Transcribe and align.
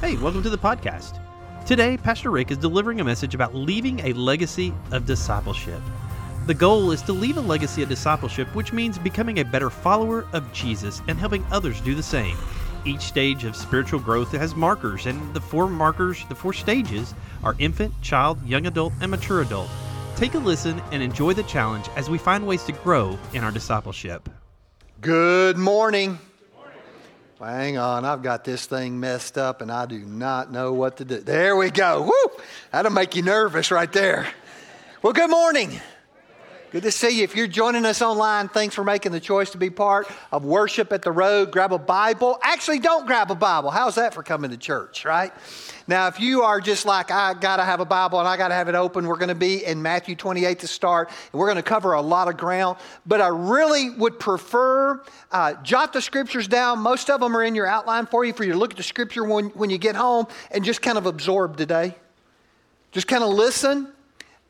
Hey, 0.00 0.16
welcome 0.16 0.42
to 0.44 0.48
the 0.48 0.56
podcast. 0.56 1.20
Today, 1.66 1.98
Pastor 1.98 2.30
Rick 2.30 2.50
is 2.50 2.56
delivering 2.56 3.02
a 3.02 3.04
message 3.04 3.34
about 3.34 3.54
leaving 3.54 4.00
a 4.00 4.14
legacy 4.14 4.72
of 4.92 5.04
discipleship. 5.04 5.82
The 6.46 6.54
goal 6.54 6.90
is 6.90 7.02
to 7.02 7.12
leave 7.12 7.36
a 7.36 7.42
legacy 7.42 7.82
of 7.82 7.90
discipleship, 7.90 8.48
which 8.54 8.72
means 8.72 8.96
becoming 8.96 9.40
a 9.40 9.44
better 9.44 9.68
follower 9.68 10.26
of 10.32 10.50
Jesus 10.54 11.02
and 11.06 11.18
helping 11.18 11.44
others 11.52 11.82
do 11.82 11.94
the 11.94 12.02
same. 12.02 12.38
Each 12.86 13.02
stage 13.02 13.44
of 13.44 13.54
spiritual 13.54 14.00
growth 14.00 14.32
has 14.32 14.56
markers, 14.56 15.04
and 15.04 15.34
the 15.34 15.40
four 15.40 15.68
markers, 15.68 16.24
the 16.30 16.34
four 16.34 16.54
stages, 16.54 17.14
are 17.44 17.54
infant, 17.58 17.92
child, 18.00 18.42
young 18.46 18.66
adult, 18.66 18.94
and 19.02 19.10
mature 19.10 19.42
adult. 19.42 19.68
Take 20.16 20.32
a 20.32 20.38
listen 20.38 20.80
and 20.92 21.02
enjoy 21.02 21.34
the 21.34 21.42
challenge 21.42 21.90
as 21.94 22.08
we 22.08 22.16
find 22.16 22.46
ways 22.46 22.64
to 22.64 22.72
grow 22.72 23.18
in 23.34 23.44
our 23.44 23.52
discipleship. 23.52 24.30
Good 25.02 25.58
morning. 25.58 26.18
Well, 27.40 27.48
hang 27.48 27.78
on, 27.78 28.04
I've 28.04 28.22
got 28.22 28.44
this 28.44 28.66
thing 28.66 29.00
messed 29.00 29.38
up 29.38 29.62
and 29.62 29.72
I 29.72 29.86
do 29.86 30.00
not 30.00 30.52
know 30.52 30.74
what 30.74 30.98
to 30.98 31.06
do. 31.06 31.20
There 31.20 31.56
we 31.56 31.70
go. 31.70 32.02
Woo! 32.02 32.42
That'll 32.70 32.92
make 32.92 33.16
you 33.16 33.22
nervous 33.22 33.70
right 33.70 33.90
there. 33.90 34.26
Well, 35.00 35.14
good 35.14 35.30
morning. 35.30 35.80
Good 36.70 36.84
to 36.84 36.92
see 36.92 37.18
you. 37.18 37.24
If 37.24 37.34
you're 37.34 37.48
joining 37.48 37.84
us 37.84 38.00
online, 38.00 38.46
thanks 38.46 38.76
for 38.76 38.84
making 38.84 39.10
the 39.10 39.18
choice 39.18 39.50
to 39.50 39.58
be 39.58 39.70
part 39.70 40.08
of 40.30 40.44
worship 40.44 40.92
at 40.92 41.02
the 41.02 41.10
road. 41.10 41.50
Grab 41.50 41.72
a 41.72 41.78
Bible. 41.78 42.38
Actually, 42.44 42.78
don't 42.78 43.08
grab 43.08 43.28
a 43.32 43.34
Bible. 43.34 43.72
How's 43.72 43.96
that 43.96 44.14
for 44.14 44.22
coming 44.22 44.52
to 44.52 44.56
church, 44.56 45.04
right? 45.04 45.32
Now, 45.88 46.06
if 46.06 46.20
you 46.20 46.42
are 46.42 46.60
just 46.60 46.86
like, 46.86 47.10
I 47.10 47.34
got 47.34 47.56
to 47.56 47.64
have 47.64 47.80
a 47.80 47.84
Bible 47.84 48.20
and 48.20 48.28
I 48.28 48.36
got 48.36 48.48
to 48.48 48.54
have 48.54 48.68
it 48.68 48.76
open, 48.76 49.08
we're 49.08 49.16
going 49.16 49.30
to 49.30 49.34
be 49.34 49.64
in 49.64 49.82
Matthew 49.82 50.14
28 50.14 50.60
to 50.60 50.68
start. 50.68 51.08
And 51.08 51.40
we're 51.40 51.46
going 51.46 51.56
to 51.56 51.62
cover 51.64 51.94
a 51.94 52.00
lot 52.00 52.28
of 52.28 52.36
ground. 52.36 52.78
But 53.04 53.20
I 53.20 53.28
really 53.28 53.90
would 53.90 54.20
prefer 54.20 55.02
uh, 55.32 55.54
jot 55.64 55.92
the 55.92 56.00
scriptures 56.00 56.46
down. 56.46 56.78
Most 56.78 57.10
of 57.10 57.18
them 57.18 57.36
are 57.36 57.42
in 57.42 57.56
your 57.56 57.66
outline 57.66 58.06
for 58.06 58.24
you, 58.24 58.32
for 58.32 58.44
you 58.44 58.52
to 58.52 58.58
look 58.58 58.70
at 58.70 58.76
the 58.76 58.84
scripture 58.84 59.24
when, 59.24 59.46
when 59.46 59.70
you 59.70 59.78
get 59.78 59.96
home 59.96 60.28
and 60.52 60.64
just 60.64 60.82
kind 60.82 60.98
of 60.98 61.06
absorb 61.06 61.56
today. 61.56 61.96
Just 62.92 63.08
kind 63.08 63.24
of 63.24 63.30
listen 63.30 63.92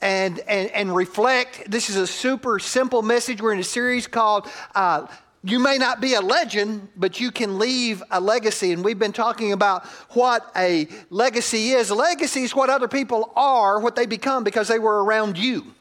and, 0.01 0.39
and, 0.41 0.71
and 0.71 0.95
reflect. 0.95 1.71
This 1.71 1.91
is 1.91 1.97
a 1.97 2.07
super 2.07 2.59
simple 2.59 3.03
message. 3.03 3.41
We're 3.41 3.53
in 3.53 3.61
a 3.61 3.65
series 3.65 4.07
called. 4.07 4.49
Uh, 4.75 5.07
you 5.43 5.59
may 5.59 5.79
not 5.79 6.03
be 6.03 6.15
a 6.15 6.21
legend, 6.21 6.89
but 6.97 7.19
you 7.19 7.31
can 7.31 7.59
leave 7.59 8.03
a 8.11 8.21
legacy. 8.21 8.73
And 8.73 8.85
we've 8.85 8.99
been 8.99 9.13
talking 9.13 9.53
about 9.53 9.87
what 10.11 10.51
a 10.55 10.87
legacy 11.09 11.71
is. 11.71 11.89
A 11.89 11.95
legacy 11.95 12.43
is 12.43 12.55
what 12.55 12.69
other 12.69 12.89
people 12.89 13.33
are, 13.37 13.81
what 13.81 13.97
they 13.97 14.05
become 14.05 14.45
because 14.45 14.69
they 14.69 14.79
were 14.79 15.03
around 15.03 15.39
you. 15.39 15.75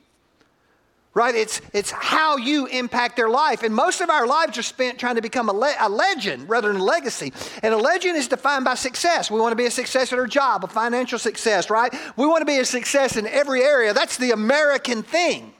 Right? 1.15 1.33
It's, 1.33 1.59
it's 1.73 1.91
how 1.91 2.38
you 2.38 2.67
impact 2.67 3.15
their 3.15 3.29
life. 3.29 3.63
And 3.63 3.73
most 3.73 3.99
of 3.99 4.09
our 4.09 4.27
lives 4.27 4.57
are 4.57 4.63
spent 4.63 4.99
trying 4.99 5.15
to 5.15 5.21
become 5.21 5.49
a, 5.49 5.53
le- 5.53 5.75
a 5.79 5.89
legend 5.89 6.47
rather 6.47 6.71
than 6.71 6.81
a 6.81 6.83
legacy. 6.83 7.33
And 7.63 7.73
a 7.73 7.77
legend 7.77 8.15
is 8.15 8.27
defined 8.27 8.63
by 8.63 8.75
success. 8.75 9.31
We 9.31 9.39
want 9.39 9.52
to 9.52 9.55
be 9.55 9.65
a 9.65 9.71
success 9.71 10.13
at 10.13 10.19
our 10.19 10.27
job, 10.27 10.63
a 10.63 10.67
financial 10.67 11.17
success, 11.17 11.69
right? 11.69 11.93
We 12.15 12.27
want 12.27 12.41
to 12.41 12.45
be 12.45 12.59
a 12.59 12.65
success 12.65 13.17
in 13.17 13.25
every 13.25 13.63
area. 13.63 13.93
That's 13.93 14.17
the 14.17 14.31
American 14.31 15.02
thing. 15.02 15.53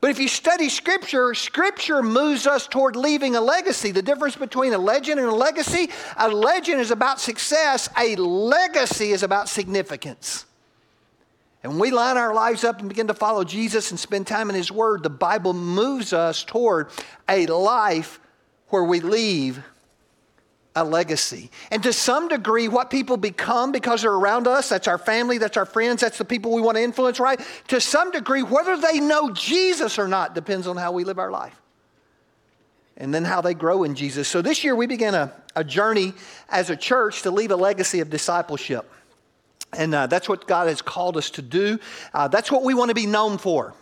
But 0.00 0.10
if 0.10 0.18
you 0.18 0.28
study 0.28 0.68
Scripture, 0.68 1.34
Scripture 1.34 2.02
moves 2.02 2.46
us 2.46 2.68
toward 2.68 2.94
leaving 2.94 3.34
a 3.34 3.40
legacy. 3.40 3.90
The 3.90 4.02
difference 4.02 4.36
between 4.36 4.72
a 4.72 4.78
legend 4.78 5.18
and 5.18 5.28
a 5.28 5.34
legacy 5.34 5.90
a 6.16 6.28
legend 6.28 6.80
is 6.80 6.92
about 6.92 7.20
success, 7.20 7.88
a 7.98 8.14
legacy 8.16 9.10
is 9.10 9.24
about 9.24 9.48
significance. 9.48 10.46
And 11.62 11.72
when 11.72 11.80
we 11.80 11.90
line 11.90 12.16
our 12.16 12.32
lives 12.32 12.62
up 12.62 12.78
and 12.80 12.88
begin 12.88 13.08
to 13.08 13.14
follow 13.14 13.42
Jesus 13.42 13.90
and 13.90 13.98
spend 13.98 14.26
time 14.26 14.48
in 14.48 14.54
His 14.54 14.70
Word, 14.70 15.02
the 15.02 15.10
Bible 15.10 15.52
moves 15.52 16.12
us 16.12 16.44
toward 16.44 16.88
a 17.28 17.46
life 17.46 18.20
where 18.68 18.84
we 18.84 19.00
leave 19.00 19.62
a 20.76 20.84
legacy. 20.84 21.50
And 21.70 21.82
to 21.82 21.92
some 21.92 22.28
degree, 22.28 22.68
what 22.68 22.90
people 22.90 23.16
become 23.16 23.72
because 23.72 24.02
they're 24.02 24.12
around 24.12 24.46
us, 24.46 24.68
that's 24.68 24.86
our 24.86 24.98
family, 24.98 25.38
that's 25.38 25.56
our 25.56 25.66
friends, 25.66 26.00
that's 26.00 26.18
the 26.18 26.24
people 26.24 26.54
we 26.54 26.62
want 26.62 26.76
to 26.76 26.82
influence, 26.82 27.18
right? 27.18 27.40
To 27.68 27.80
some 27.80 28.12
degree, 28.12 28.42
whether 28.42 28.76
they 28.76 29.00
know 29.00 29.30
Jesus 29.32 29.98
or 29.98 30.06
not 30.06 30.34
depends 30.34 30.66
on 30.68 30.76
how 30.76 30.92
we 30.92 31.02
live 31.02 31.18
our 31.18 31.30
life. 31.30 31.60
And 32.96 33.14
then 33.14 33.24
how 33.24 33.40
they 33.40 33.54
grow 33.54 33.84
in 33.84 33.94
Jesus. 33.94 34.26
So 34.26 34.42
this 34.42 34.64
year 34.64 34.74
we 34.74 34.86
began 34.86 35.14
a, 35.14 35.32
a 35.54 35.62
journey 35.62 36.14
as 36.48 36.68
a 36.68 36.76
church 36.76 37.22
to 37.22 37.30
leave 37.30 37.52
a 37.52 37.56
legacy 37.56 38.00
of 38.00 38.10
discipleship. 38.10 38.90
And 39.72 39.94
uh, 39.94 40.06
that's 40.06 40.28
what 40.28 40.46
God 40.46 40.68
has 40.68 40.80
called 40.82 41.16
us 41.16 41.30
to 41.30 41.42
do. 41.42 41.78
Uh, 42.14 42.28
that's 42.28 42.50
what 42.50 42.64
we 42.64 42.74
want 42.74 42.88
to 42.88 42.94
be 42.94 43.06
known 43.06 43.38
for 43.38 43.74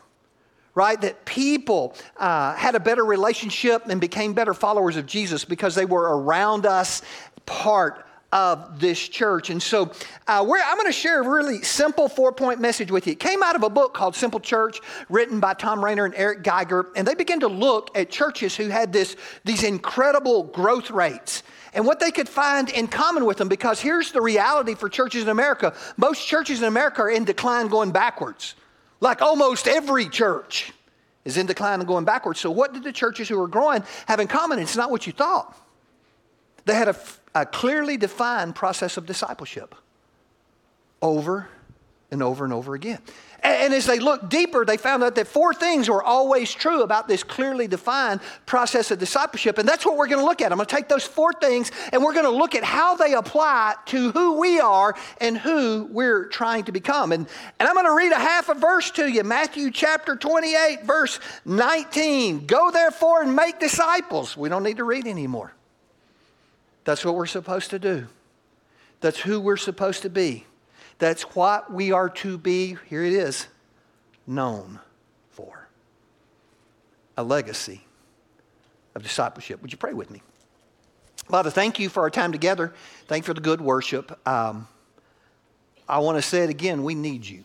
right? 0.77 1.01
That 1.01 1.25
people 1.25 1.97
uh, 2.19 2.55
had 2.55 2.75
a 2.75 2.81
better 2.81 3.03
relationship 3.03 3.87
and 3.87 3.99
became 3.99 4.35
better 4.35 4.53
followers 4.53 4.97
of 4.97 5.07
Jesus 5.07 5.43
because 5.43 5.75
they 5.75 5.87
were 5.87 6.19
around 6.19 6.67
us, 6.67 7.01
part 7.47 8.07
of 8.31 8.81
this 8.81 9.09
church. 9.09 9.49
And 9.49 9.63
so 9.63 9.85
uh, 10.29 10.43
I'm 10.43 10.77
going 10.77 10.87
to 10.87 10.93
share 10.93 11.23
a 11.23 11.29
really 11.29 11.63
simple 11.63 12.09
four 12.09 12.33
point 12.33 12.61
message 12.61 12.91
with 12.91 13.07
you. 13.07 13.13
It 13.13 13.21
came 13.21 13.43
out 13.43 13.57
of 13.57 13.63
a 13.63 13.71
book 13.71 13.95
called 13.95 14.15
Simple 14.15 14.41
Church, 14.41 14.81
written 15.09 15.41
by 15.41 15.55
Tom 15.55 15.83
Rainer 15.83 16.05
and 16.05 16.15
Eric 16.15 16.43
Geiger. 16.43 16.91
And 16.95 17.09
they 17.09 17.15
began 17.15 17.41
to 17.41 17.49
look 17.49 17.97
at 17.97 18.11
churches 18.11 18.55
who 18.55 18.69
had 18.69 18.93
this, 18.93 19.17
these 19.45 19.63
incredible 19.63 20.45
growth 20.45 20.91
rates 20.91 21.43
and 21.76 21.87
what 21.87 22.00
they 22.00 22.10
could 22.10 22.28
find 22.28 22.69
in 22.70 22.88
common 22.88 23.25
with 23.25 23.37
them. 23.37 23.48
Because 23.48 23.81
here's 23.81 24.10
the 24.10 24.20
reality 24.20 24.75
for 24.75 24.88
churches 24.88 25.22
in 25.22 25.28
America 25.28 25.75
most 25.97 26.26
churches 26.26 26.59
in 26.59 26.64
America 26.64 27.03
are 27.03 27.10
in 27.10 27.25
decline 27.25 27.69
going 27.69 27.92
backwards 27.92 28.56
like 29.00 29.22
almost 29.22 29.69
every 29.69 30.09
church 30.09 30.72
is 31.25 31.37
in 31.37 31.47
decline 31.47 31.81
and 31.81 31.88
going 31.88 32.04
backwards. 32.04 32.41
So, 32.41 32.50
what 32.50 32.72
did 32.72 32.82
the 32.82 32.92
churches 32.92 33.28
who 33.28 33.38
were 33.38 33.48
growing 33.48 33.84
have 34.06 34.20
in 34.20 34.28
common? 34.28 34.59
It's 34.59 34.76
not 34.76 34.91
what 34.91 35.06
you 35.06 35.12
thought. 35.12 35.56
They 36.64 36.75
had 36.75 36.88
a, 36.88 36.97
a 37.34 37.47
clearly 37.47 37.97
defined 37.97 38.54
process 38.54 38.97
of 38.97 39.06
discipleship 39.06 39.75
over 41.03 41.48
and 42.11 42.22
over 42.22 42.44
and 42.44 42.53
over 42.53 42.75
again. 42.75 42.99
And 43.43 43.72
as 43.75 43.87
they 43.87 43.99
looked 43.99 44.28
deeper, 44.28 44.65
they 44.65 44.77
found 44.77 45.05
out 45.05 45.15
that 45.17 45.28
four 45.28 45.55
things 45.55 45.89
were 45.89 46.03
always 46.03 46.53
true 46.53 46.83
about 46.83 47.06
this 47.06 47.22
clearly 47.22 47.69
defined 47.69 48.21
process 48.44 48.91
of 48.91 48.99
discipleship. 48.99 49.59
And 49.59 49.69
that's 49.69 49.84
what 49.84 49.97
we're 49.97 50.09
going 50.09 50.21
to 50.21 50.25
look 50.25 50.41
at. 50.41 50.50
I'm 50.50 50.59
going 50.59 50.67
to 50.67 50.75
take 50.75 50.89
those 50.89 51.05
four 51.05 51.33
things 51.33 51.71
and 51.93 52.03
we're 52.03 52.12
going 52.12 52.25
to 52.25 52.31
look 52.31 52.55
at 52.55 52.65
how 52.65 52.97
they 52.97 53.15
apply 53.15 53.75
to 53.87 54.11
who 54.12 54.41
we 54.41 54.59
are 54.59 54.97
and 55.21 55.39
who 55.39 55.89
we're 55.93 56.27
trying 56.27 56.65
to 56.65 56.72
become. 56.72 57.12
And, 57.12 57.27
and 57.61 57.69
I'm 57.69 57.75
going 57.75 57.87
to 57.87 57.94
read 57.94 58.12
a 58.12 58.19
half 58.19 58.49
a 58.49 58.55
verse 58.55 58.91
to 58.93 59.06
you 59.06 59.23
Matthew 59.23 59.71
chapter 59.71 60.17
28, 60.17 60.84
verse 60.84 61.21
19. 61.44 62.47
Go 62.47 62.71
therefore 62.71 63.23
and 63.23 63.37
make 63.37 63.61
disciples. 63.61 64.37
We 64.37 64.49
don't 64.49 64.62
need 64.62 64.78
to 64.78 64.84
read 64.84 65.06
anymore. 65.06 65.53
That's 66.84 67.05
what 67.05 67.15
we're 67.17 67.27
supposed 67.27 67.71
to 67.71 67.78
do, 67.78 68.06
that's 69.00 69.21
who 69.21 69.41
we're 69.41 69.56
supposed 69.56 70.03
to 70.03 70.11
be. 70.11 70.47
That's 70.99 71.23
what 71.34 71.73
we 71.73 71.93
are 71.93 72.09
to 72.09 72.39
be, 72.39 72.77
here 72.89 73.05
it 73.05 73.12
is, 73.12 73.49
known 74.27 74.81
for 75.31 75.69
a 77.17 77.23
legacy 77.23 77.83
of 78.95 79.03
discipleship. 79.03 79.61
Would 79.62 79.73
you 79.73 79.79
pray 79.79 79.93
with 79.93 80.11
me? 80.11 80.23
Father, 81.29 81.51
thank 81.51 81.79
you 81.79 81.89
for 81.89 82.03
our 82.03 82.11
time 82.11 82.33
together. 82.33 82.73
Thank 83.09 83.25
you 83.25 83.27
for 83.27 83.35
the 83.35 83.41
good 83.41 83.61
worship. 83.61 84.19
Um, 84.27 84.69
I 85.89 85.99
want 85.99 86.19
to 86.19 86.23
say 86.23 86.45
it 86.45 86.51
again 86.51 86.83
we 86.83 86.95
need 86.95 87.27
you 87.27 87.45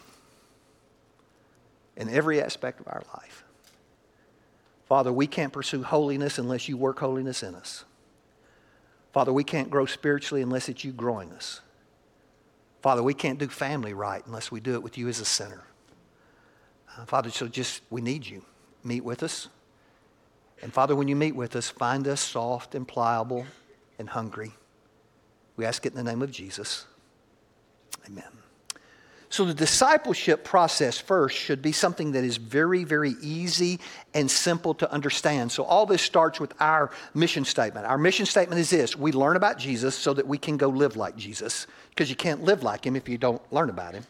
in 1.97 2.09
every 2.09 2.41
aspect 2.41 2.79
of 2.79 2.87
our 2.87 3.03
life. 3.15 3.43
Father, 4.87 5.11
we 5.11 5.27
can't 5.27 5.53
pursue 5.53 5.83
holiness 5.83 6.37
unless 6.37 6.67
you 6.67 6.77
work 6.77 6.99
holiness 6.99 7.43
in 7.43 7.55
us. 7.55 7.85
Father, 9.13 9.33
we 9.33 9.43
can't 9.43 9.69
grow 9.69 9.85
spiritually 9.85 10.41
unless 10.41 10.69
it's 10.69 10.83
you 10.83 10.91
growing 10.91 11.31
us. 11.31 11.61
Father, 12.81 13.03
we 13.03 13.13
can't 13.13 13.39
do 13.39 13.47
family 13.47 13.93
right 13.93 14.25
unless 14.25 14.51
we 14.51 14.59
do 14.59 14.73
it 14.73 14.83
with 14.83 14.97
you 14.97 15.07
as 15.07 15.19
a 15.19 15.25
center. 15.25 15.61
Uh, 16.97 17.05
Father, 17.05 17.29
so 17.29 17.47
just, 17.47 17.81
we 17.89 18.01
need 18.01 18.25
you. 18.25 18.43
Meet 18.83 19.03
with 19.03 19.23
us. 19.23 19.47
And 20.61 20.73
Father, 20.73 20.95
when 20.95 21.07
you 21.07 21.15
meet 21.15 21.35
with 21.35 21.55
us, 21.55 21.69
find 21.69 22.07
us 22.07 22.21
soft 22.21 22.75
and 22.75 22.87
pliable 22.87 23.45
and 23.99 24.09
hungry. 24.09 24.51
We 25.57 25.65
ask 25.65 25.85
it 25.85 25.93
in 25.93 25.97
the 25.97 26.03
name 26.03 26.21
of 26.21 26.31
Jesus. 26.31 26.85
Amen. 28.07 28.40
So, 29.31 29.45
the 29.45 29.53
discipleship 29.53 30.43
process 30.43 30.97
first 30.97 31.37
should 31.37 31.61
be 31.61 31.71
something 31.71 32.11
that 32.11 32.25
is 32.25 32.35
very, 32.35 32.83
very 32.83 33.15
easy 33.21 33.79
and 34.13 34.29
simple 34.29 34.73
to 34.73 34.91
understand. 34.91 35.53
So, 35.53 35.63
all 35.63 35.85
this 35.85 36.01
starts 36.01 36.37
with 36.37 36.53
our 36.59 36.91
mission 37.13 37.45
statement. 37.45 37.85
Our 37.85 37.97
mission 37.97 38.25
statement 38.25 38.59
is 38.59 38.69
this 38.69 38.97
we 38.97 39.13
learn 39.13 39.37
about 39.37 39.57
Jesus 39.57 39.95
so 39.95 40.13
that 40.15 40.27
we 40.27 40.37
can 40.37 40.57
go 40.57 40.67
live 40.67 40.97
like 40.97 41.15
Jesus, 41.15 41.65
because 41.91 42.09
you 42.09 42.17
can't 42.17 42.43
live 42.43 42.61
like 42.61 42.85
him 42.85 42.97
if 42.97 43.07
you 43.07 43.17
don't 43.17 43.41
learn 43.53 43.69
about 43.69 43.93
him. 43.93 44.03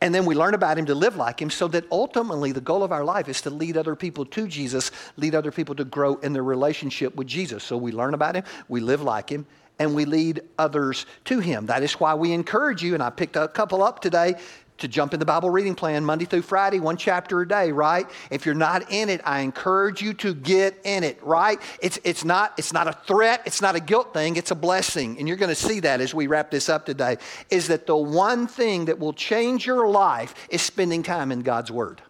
And 0.00 0.14
then 0.14 0.24
we 0.24 0.34
learn 0.34 0.54
about 0.54 0.78
him 0.78 0.86
to 0.86 0.94
live 0.94 1.16
like 1.16 1.40
him 1.40 1.50
so 1.50 1.68
that 1.68 1.84
ultimately 1.92 2.52
the 2.52 2.60
goal 2.62 2.82
of 2.82 2.92
our 2.92 3.04
life 3.04 3.28
is 3.28 3.42
to 3.42 3.50
lead 3.50 3.76
other 3.76 3.94
people 3.94 4.24
to 4.24 4.48
Jesus, 4.48 4.90
lead 5.18 5.34
other 5.34 5.50
people 5.50 5.74
to 5.74 5.84
grow 5.84 6.14
in 6.16 6.32
their 6.32 6.42
relationship 6.42 7.14
with 7.14 7.26
Jesus. 7.26 7.62
So 7.62 7.76
we 7.76 7.92
learn 7.92 8.14
about 8.14 8.36
him, 8.36 8.44
we 8.68 8.80
live 8.80 9.02
like 9.02 9.28
him, 9.28 9.46
and 9.78 9.94
we 9.94 10.04
lead 10.04 10.40
others 10.58 11.06
to 11.26 11.38
him. 11.38 11.66
That 11.66 11.82
is 11.82 11.94
why 11.94 12.14
we 12.14 12.32
encourage 12.32 12.82
you, 12.82 12.94
and 12.94 13.02
I 13.02 13.10
picked 13.10 13.36
a 13.36 13.48
couple 13.48 13.82
up 13.82 14.00
today, 14.00 14.36
to 14.78 14.88
jump 14.88 15.14
in 15.14 15.20
the 15.20 15.26
Bible 15.26 15.48
reading 15.50 15.74
plan 15.74 16.04
Monday 16.04 16.24
through 16.24 16.42
Friday, 16.42 16.80
one 16.80 16.96
chapter 16.96 17.40
a 17.40 17.48
day, 17.48 17.72
right? 17.72 18.06
If 18.30 18.44
you're 18.44 18.54
not 18.54 18.90
in 18.92 19.08
it, 19.08 19.20
I 19.24 19.40
encourage 19.40 20.02
you 20.02 20.12
to 20.14 20.34
get 20.34 20.78
in 20.84 21.02
it, 21.02 21.22
right? 21.22 21.58
It's, 21.80 21.98
it's, 22.04 22.24
not, 22.24 22.52
it's 22.58 22.72
not 22.72 22.86
a 22.86 22.92
threat, 22.92 23.42
it's 23.46 23.62
not 23.62 23.74
a 23.74 23.80
guilt 23.80 24.12
thing, 24.12 24.36
it's 24.36 24.50
a 24.50 24.54
blessing. 24.54 25.18
And 25.18 25.26
you're 25.26 25.36
to 25.36 25.54
see 25.54 25.80
that 25.80 26.00
as 26.00 26.14
we 26.14 26.26
wrap 26.26 26.50
this 26.50 26.68
up 26.68 26.84
today, 26.84 27.16
is 27.50 27.68
that 27.68 27.86
the 27.86 27.96
one 27.96 28.46
thing 28.46 28.86
that 28.86 28.98
will 28.98 29.12
change 29.12 29.66
your 29.66 29.88
life 29.88 30.34
is 30.50 30.60
spending 30.62 31.02
time 31.02 31.32
in 31.32 31.40
God's 31.40 31.70
Word, 31.70 32.02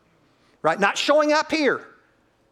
right? 0.62 0.78
Not 0.78 0.98
showing 0.98 1.32
up 1.32 1.52
here 1.52 1.86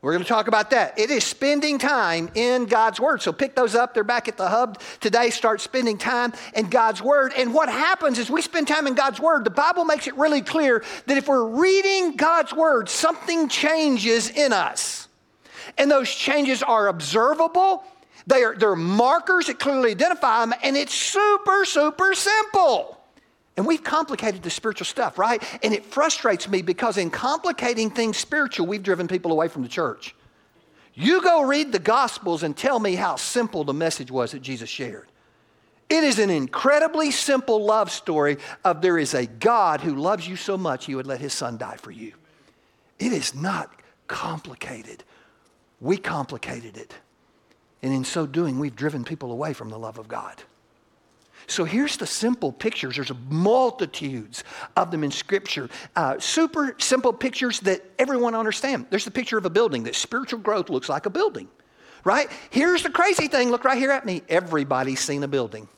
we're 0.04 0.12
going 0.12 0.22
to 0.22 0.28
talk 0.28 0.48
about 0.48 0.68
that. 0.72 0.98
It 0.98 1.10
is 1.10 1.24
spending 1.24 1.78
time 1.78 2.28
in 2.34 2.66
God's 2.66 3.00
Word. 3.00 3.22
So 3.22 3.32
pick 3.32 3.54
those 3.54 3.74
up. 3.74 3.94
They're 3.94 4.04
back 4.04 4.28
at 4.28 4.36
the 4.36 4.50
hub 4.50 4.78
today. 5.00 5.30
Start 5.30 5.62
spending 5.62 5.96
time 5.96 6.34
in 6.54 6.68
God's 6.68 7.00
Word. 7.00 7.32
And 7.38 7.54
what 7.54 7.70
happens 7.70 8.18
is 8.18 8.28
we 8.28 8.42
spend 8.42 8.68
time 8.68 8.86
in 8.86 8.92
God's 8.92 9.18
Word. 9.18 9.44
The 9.44 9.50
Bible 9.50 9.86
makes 9.86 10.06
it 10.06 10.14
really 10.18 10.42
clear 10.42 10.84
that 11.06 11.16
if 11.16 11.26
we're 11.26 11.46
reading 11.46 12.16
God's 12.16 12.52
Word, 12.52 12.90
something 12.90 13.48
changes 13.48 14.28
in 14.28 14.52
us. 14.52 15.08
And 15.78 15.90
those 15.90 16.10
changes 16.14 16.62
are 16.62 16.88
observable, 16.88 17.82
they 18.26 18.44
are, 18.44 18.54
they're 18.54 18.76
markers 18.76 19.46
that 19.46 19.58
clearly 19.58 19.92
identify 19.92 20.40
them, 20.40 20.52
and 20.62 20.76
it's 20.76 20.94
super, 20.94 21.64
super 21.64 22.12
simple. 22.12 23.00
And 23.56 23.66
we've 23.66 23.84
complicated 23.84 24.42
the 24.42 24.50
spiritual 24.50 24.86
stuff, 24.86 25.18
right? 25.18 25.42
And 25.62 25.72
it 25.72 25.84
frustrates 25.84 26.48
me 26.48 26.62
because 26.62 26.96
in 26.98 27.10
complicating 27.10 27.90
things 27.90 28.16
spiritual, 28.16 28.66
we've 28.66 28.82
driven 28.82 29.06
people 29.06 29.30
away 29.30 29.48
from 29.48 29.62
the 29.62 29.68
church. 29.68 30.14
You 30.94 31.22
go 31.22 31.42
read 31.42 31.72
the 31.72 31.78
Gospels 31.78 32.42
and 32.42 32.56
tell 32.56 32.78
me 32.78 32.94
how 32.94 33.16
simple 33.16 33.64
the 33.64 33.74
message 33.74 34.10
was 34.10 34.32
that 34.32 34.42
Jesus 34.42 34.68
shared. 34.68 35.08
It 35.88 36.02
is 36.02 36.18
an 36.18 36.30
incredibly 36.30 37.10
simple 37.10 37.64
love 37.64 37.90
story 37.90 38.38
of 38.64 38.80
there 38.80 38.98
is 38.98 39.14
a 39.14 39.26
God 39.26 39.80
who 39.80 39.94
loves 39.94 40.26
you 40.26 40.36
so 40.36 40.56
much 40.56 40.86
he 40.86 40.94
would 40.94 41.06
let 41.06 41.20
his 41.20 41.32
son 41.32 41.58
die 41.58 41.76
for 41.76 41.90
you. 41.90 42.14
It 42.98 43.12
is 43.12 43.34
not 43.34 43.70
complicated. 44.06 45.04
We 45.80 45.96
complicated 45.96 46.76
it. 46.76 46.94
And 47.82 47.92
in 47.92 48.04
so 48.04 48.26
doing, 48.26 48.58
we've 48.58 48.74
driven 48.74 49.04
people 49.04 49.30
away 49.30 49.52
from 49.52 49.68
the 49.68 49.78
love 49.78 49.98
of 49.98 50.08
God. 50.08 50.42
So 51.46 51.64
here's 51.64 51.96
the 51.96 52.06
simple 52.06 52.52
pictures. 52.52 52.96
There's 52.96 53.12
multitudes 53.28 54.44
of 54.76 54.90
them 54.90 55.04
in 55.04 55.10
Scripture. 55.10 55.68
Uh, 55.94 56.18
super 56.18 56.74
simple 56.78 57.12
pictures 57.12 57.60
that 57.60 57.84
everyone 57.98 58.34
understands. 58.34 58.86
There's 58.90 59.04
the 59.04 59.10
picture 59.10 59.38
of 59.38 59.44
a 59.44 59.50
building 59.50 59.84
that 59.84 59.94
spiritual 59.94 60.40
growth 60.40 60.70
looks 60.70 60.88
like 60.88 61.06
a 61.06 61.10
building, 61.10 61.48
right? 62.04 62.28
Here's 62.50 62.82
the 62.82 62.90
crazy 62.90 63.28
thing. 63.28 63.50
Look 63.50 63.64
right 63.64 63.78
here 63.78 63.90
at 63.90 64.06
me. 64.06 64.22
Everybody's 64.28 65.00
seen 65.00 65.22
a 65.22 65.28
building. 65.28 65.68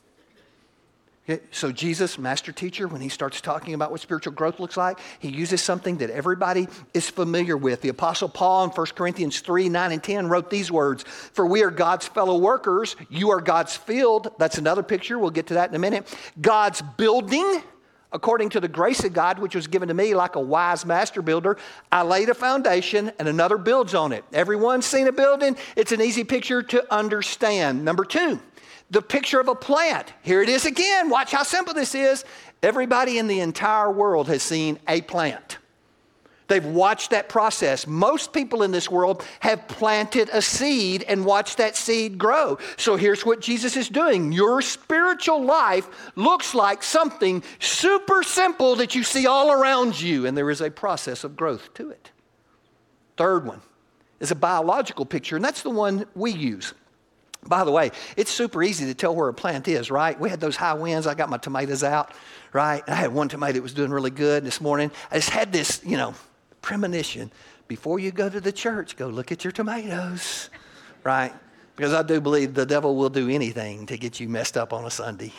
So, 1.51 1.73
Jesus, 1.73 2.17
master 2.17 2.53
teacher, 2.53 2.87
when 2.87 3.01
he 3.01 3.09
starts 3.09 3.41
talking 3.41 3.73
about 3.73 3.91
what 3.91 3.99
spiritual 3.99 4.31
growth 4.31 4.61
looks 4.61 4.77
like, 4.77 4.97
he 5.19 5.27
uses 5.27 5.61
something 5.61 5.97
that 5.97 6.09
everybody 6.09 6.69
is 6.93 7.09
familiar 7.09 7.57
with. 7.57 7.81
The 7.81 7.89
Apostle 7.89 8.29
Paul 8.29 8.63
in 8.63 8.69
1 8.69 8.85
Corinthians 8.95 9.41
3 9.41 9.67
9 9.67 9.91
and 9.91 10.01
10 10.01 10.29
wrote 10.29 10.49
these 10.49 10.71
words 10.71 11.03
For 11.03 11.45
we 11.45 11.63
are 11.63 11.71
God's 11.71 12.07
fellow 12.07 12.37
workers, 12.37 12.95
you 13.09 13.31
are 13.31 13.41
God's 13.41 13.75
field. 13.75 14.31
That's 14.37 14.57
another 14.57 14.83
picture. 14.83 15.19
We'll 15.19 15.31
get 15.31 15.47
to 15.47 15.55
that 15.55 15.69
in 15.69 15.75
a 15.75 15.79
minute. 15.79 16.15
God's 16.39 16.81
building, 16.81 17.61
according 18.13 18.51
to 18.51 18.61
the 18.61 18.69
grace 18.69 19.03
of 19.03 19.11
God, 19.11 19.39
which 19.39 19.53
was 19.53 19.67
given 19.67 19.89
to 19.89 19.93
me 19.93 20.15
like 20.15 20.37
a 20.37 20.41
wise 20.41 20.85
master 20.85 21.21
builder. 21.21 21.57
I 21.91 22.03
laid 22.03 22.29
a 22.29 22.35
foundation 22.35 23.11
and 23.19 23.27
another 23.27 23.57
builds 23.57 23.93
on 23.93 24.13
it. 24.13 24.23
Everyone's 24.31 24.85
seen 24.85 25.07
a 25.07 25.11
building, 25.11 25.57
it's 25.75 25.91
an 25.91 25.99
easy 25.99 26.23
picture 26.23 26.63
to 26.63 26.93
understand. 26.93 27.83
Number 27.83 28.05
two, 28.05 28.39
the 28.89 29.01
picture 29.01 29.39
of 29.39 29.47
a 29.47 29.55
plant. 29.55 30.13
Here 30.21 30.41
it 30.41 30.49
is 30.49 30.65
again. 30.65 31.09
Watch 31.09 31.31
how 31.31 31.43
simple 31.43 31.73
this 31.73 31.93
is. 31.95 32.23
Everybody 32.63 33.17
in 33.17 33.27
the 33.27 33.41
entire 33.41 33.91
world 33.91 34.27
has 34.27 34.41
seen 34.41 34.79
a 34.87 35.01
plant. 35.01 35.57
They've 36.47 36.65
watched 36.65 37.11
that 37.11 37.27
process. 37.27 37.85
Most 37.85 38.31
people 38.31 38.63
in 38.63 38.71
this 38.71 38.89
world 38.89 39.25
have 39.41 39.67
planted 39.67 40.29
a 40.31 40.41
seed 40.41 41.03
and 41.03 41.25
watched 41.25 41.57
that 41.57 41.75
seed 41.75 42.17
grow. 42.17 42.57
So 42.77 42.95
here's 42.95 43.25
what 43.25 43.41
Jesus 43.41 43.75
is 43.75 43.89
doing 43.89 44.31
your 44.31 44.61
spiritual 44.61 45.43
life 45.43 45.89
looks 46.15 46.55
like 46.55 46.83
something 46.83 47.43
super 47.59 48.23
simple 48.23 48.77
that 48.77 48.95
you 48.95 49.03
see 49.03 49.27
all 49.27 49.51
around 49.51 49.99
you, 49.99 50.25
and 50.25 50.37
there 50.37 50.49
is 50.49 50.61
a 50.61 50.71
process 50.71 51.25
of 51.25 51.35
growth 51.35 51.73
to 51.75 51.89
it. 51.89 52.11
Third 53.17 53.45
one 53.45 53.61
is 54.19 54.31
a 54.31 54.35
biological 54.35 55.05
picture, 55.05 55.35
and 55.35 55.43
that's 55.43 55.63
the 55.63 55.69
one 55.69 56.05
we 56.15 56.31
use. 56.31 56.73
By 57.47 57.63
the 57.63 57.71
way, 57.71 57.91
it's 58.17 58.31
super 58.31 58.61
easy 58.61 58.85
to 58.85 58.93
tell 58.93 59.15
where 59.15 59.29
a 59.29 59.33
plant 59.33 59.67
is, 59.67 59.89
right? 59.89 60.19
We 60.19 60.29
had 60.29 60.39
those 60.39 60.55
high 60.55 60.73
winds. 60.73 61.07
I 61.07 61.13
got 61.13 61.29
my 61.29 61.37
tomatoes 61.37 61.83
out, 61.83 62.11
right? 62.51 62.83
I 62.87 62.95
had 62.95 63.13
one 63.13 63.29
tomato 63.29 63.53
that 63.53 63.63
was 63.63 63.73
doing 63.73 63.91
really 63.91 64.11
good 64.11 64.43
this 64.43 64.59
morning. 64.59 64.91
I 65.11 65.15
just 65.15 65.29
had 65.29 65.51
this, 65.51 65.81
you 65.85 65.97
know, 65.97 66.13
premonition. 66.61 67.31
Before 67.67 67.99
you 67.99 68.11
go 68.11 68.29
to 68.29 68.41
the 68.41 68.51
church, 68.51 68.97
go 68.97 69.07
look 69.07 69.31
at 69.31 69.43
your 69.43 69.51
tomatoes, 69.51 70.49
right? 71.03 71.33
Because 71.75 71.93
I 71.93 72.03
do 72.03 72.19
believe 72.19 72.53
the 72.53 72.65
devil 72.65 72.95
will 72.95 73.09
do 73.09 73.29
anything 73.29 73.85
to 73.85 73.97
get 73.97 74.19
you 74.19 74.27
messed 74.27 74.57
up 74.57 74.73
on 74.73 74.85
a 74.85 74.91
Sunday. 74.91 75.31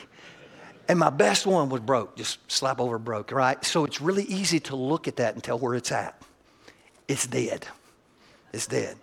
And 0.88 0.98
my 0.98 1.10
best 1.10 1.46
one 1.46 1.68
was 1.68 1.82
broke, 1.82 2.16
just 2.16 2.38
slap 2.50 2.80
over 2.80 2.98
broke, 2.98 3.32
right? 3.32 3.62
So 3.64 3.84
it's 3.84 4.00
really 4.00 4.24
easy 4.24 4.60
to 4.60 4.76
look 4.76 5.06
at 5.06 5.16
that 5.16 5.34
and 5.34 5.44
tell 5.44 5.58
where 5.58 5.74
it's 5.74 5.92
at. 5.92 6.22
It's 7.06 7.26
dead. 7.26 7.66
It's 8.52 8.66
dead. 8.66 8.96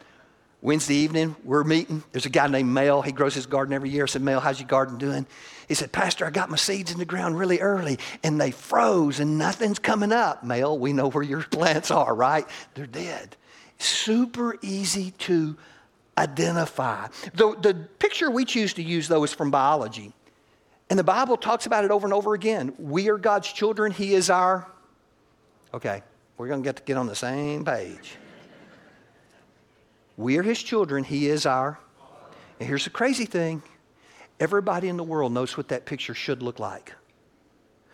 Wednesday 0.62 0.96
evening, 0.96 1.36
we're 1.44 1.64
meeting. 1.64 2.04
There's 2.12 2.26
a 2.26 2.30
guy 2.30 2.48
named 2.48 2.70
Mel. 2.70 3.02
He 3.02 3.12
grows 3.12 3.36
his 3.36 3.46
garden 3.46 3.74
every 3.74 3.90
year. 3.90 4.04
I 4.04 4.08
said, 4.08 4.22
Mel, 4.22 4.40
how's 4.40 4.60
your 4.60 4.68
garden 4.68 4.98
doing? 4.98 5.28
He 5.68 5.74
said, 5.74 5.92
Pastor, 5.92 6.26
I 6.26 6.32
got 6.32 6.50
my 6.50 6.58
seeds 6.58 6.92
in 6.92 6.98
the 6.98 7.06
ground 7.06 7.38
really 7.38 7.60
early 7.60 8.00
and 8.24 8.40
they 8.40 8.52
froze 8.52 9.20
and 9.20 9.38
nothing's 9.38 9.80
coming 9.80 10.12
up. 10.12 10.44
Mel, 10.44 10.78
we 10.78 10.94
know 10.94 11.10
where 11.10 11.24
your 11.24 11.44
plants 11.52 11.92
are, 11.92 12.14
right? 12.14 12.46
They're 12.74 12.88
dead. 12.88 13.36
Super 13.78 14.58
easy 14.62 15.12
to 15.12 15.56
identify. 16.18 17.08
The, 17.34 17.56
the 17.60 17.74
picture 18.00 18.32
we 18.32 18.46
choose 18.46 18.74
to 18.76 18.84
use, 18.84 19.08
though, 19.08 19.24
is 19.24 19.34
from 19.34 19.52
biology. 19.52 20.14
And 20.90 20.98
the 20.98 21.04
Bible 21.04 21.36
talks 21.36 21.66
about 21.66 21.84
it 21.84 21.92
over 21.92 22.06
and 22.06 22.14
over 22.14 22.34
again. 22.34 22.74
We 22.78 23.10
are 23.10 23.18
God's 23.18 23.52
children, 23.52 23.92
He 23.92 24.14
is 24.14 24.30
our. 24.30 24.68
Okay, 25.74 26.04
we're 26.38 26.48
going 26.48 26.62
to 26.62 26.68
get 26.68 26.78
to 26.78 26.84
get 26.84 26.96
on 26.98 27.08
the 27.08 27.16
same 27.16 27.66
page. 27.66 28.18
We 30.18 30.38
are 30.38 30.44
his 30.44 30.62
children. 30.62 31.04
He 31.04 31.28
is 31.28 31.46
our. 31.46 31.80
And 32.60 32.68
here's 32.68 32.86
the 32.86 32.90
crazy 32.90 33.26
thing 33.26 33.62
everybody 34.40 34.88
in 34.90 34.98
the 34.98 35.04
world 35.04 35.32
knows 35.32 35.56
what 35.58 35.70
that 35.70 35.86
picture 35.86 36.14
should 36.14 36.42
look 36.42 36.60
like. 36.60 36.94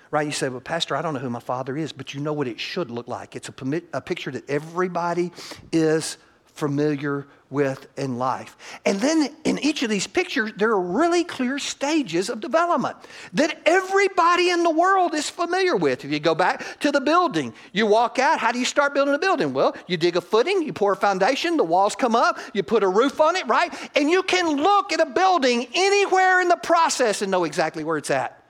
Right? 0.09 0.25
You 0.25 0.33
say, 0.33 0.49
well, 0.49 0.59
Pastor, 0.59 0.95
I 0.95 1.01
don't 1.01 1.13
know 1.13 1.19
who 1.19 1.29
my 1.29 1.39
father 1.39 1.77
is, 1.77 1.93
but 1.93 2.13
you 2.13 2.19
know 2.19 2.33
what 2.33 2.47
it 2.47 2.59
should 2.59 2.91
look 2.91 3.07
like. 3.07 3.35
It's 3.35 3.47
a, 3.47 3.81
a 3.93 4.01
picture 4.01 4.31
that 4.31 4.49
everybody 4.49 5.31
is 5.71 6.17
familiar 6.53 7.27
with 7.49 7.85
in 7.97 8.17
life. 8.17 8.55
And 8.85 8.99
then 8.99 9.35
in 9.43 9.59
each 9.59 9.83
of 9.83 9.89
these 9.89 10.07
pictures, 10.07 10.51
there 10.55 10.69
are 10.69 10.79
really 10.79 11.25
clear 11.25 11.59
stages 11.59 12.29
of 12.29 12.39
development 12.39 12.95
that 13.33 13.61
everybody 13.65 14.49
in 14.49 14.63
the 14.63 14.69
world 14.69 15.13
is 15.13 15.29
familiar 15.29 15.75
with. 15.75 16.05
If 16.05 16.11
you 16.11 16.19
go 16.19 16.33
back 16.33 16.79
to 16.79 16.91
the 16.91 17.01
building, 17.01 17.53
you 17.73 17.85
walk 17.85 18.19
out, 18.19 18.39
how 18.39 18.53
do 18.53 18.59
you 18.59 18.65
start 18.65 18.93
building 18.93 19.13
a 19.13 19.19
building? 19.19 19.53
Well, 19.53 19.75
you 19.85 19.97
dig 19.97 20.15
a 20.15 20.21
footing, 20.21 20.63
you 20.63 20.71
pour 20.71 20.93
a 20.93 20.95
foundation, 20.95 21.57
the 21.57 21.63
walls 21.65 21.93
come 21.93 22.15
up, 22.15 22.39
you 22.53 22.63
put 22.63 22.83
a 22.83 22.87
roof 22.87 23.19
on 23.19 23.35
it, 23.35 23.45
right? 23.47 23.73
And 23.95 24.09
you 24.09 24.23
can 24.23 24.55
look 24.55 24.93
at 24.93 25.01
a 25.01 25.05
building 25.05 25.67
anywhere 25.73 26.39
in 26.39 26.47
the 26.47 26.57
process 26.57 27.21
and 27.21 27.29
know 27.29 27.43
exactly 27.43 27.83
where 27.83 27.97
it's 27.97 28.11
at. 28.11 28.41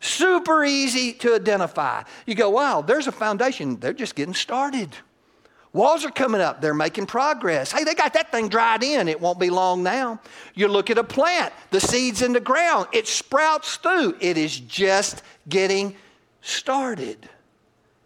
Super 0.00 0.64
easy 0.64 1.12
to 1.14 1.34
identify. 1.34 2.02
You 2.26 2.34
go, 2.34 2.50
wow, 2.50 2.80
there's 2.80 3.06
a 3.06 3.12
foundation. 3.12 3.80
They're 3.80 3.92
just 3.92 4.14
getting 4.14 4.34
started. 4.34 4.90
Walls 5.74 6.04
are 6.04 6.10
coming 6.10 6.40
up. 6.40 6.60
They're 6.60 6.72
making 6.72 7.06
progress. 7.06 7.72
Hey, 7.72 7.82
they 7.82 7.94
got 7.94 8.14
that 8.14 8.30
thing 8.30 8.48
dried 8.48 8.84
in. 8.84 9.08
It 9.08 9.20
won't 9.20 9.40
be 9.40 9.50
long 9.50 9.82
now. 9.82 10.20
You 10.54 10.68
look 10.68 10.88
at 10.88 10.98
a 10.98 11.04
plant, 11.04 11.52
the 11.70 11.80
seed's 11.80 12.22
in 12.22 12.32
the 12.32 12.40
ground, 12.40 12.86
it 12.92 13.08
sprouts 13.08 13.76
through. 13.76 14.16
It 14.20 14.38
is 14.38 14.58
just 14.58 15.22
getting 15.48 15.96
started. 16.40 17.28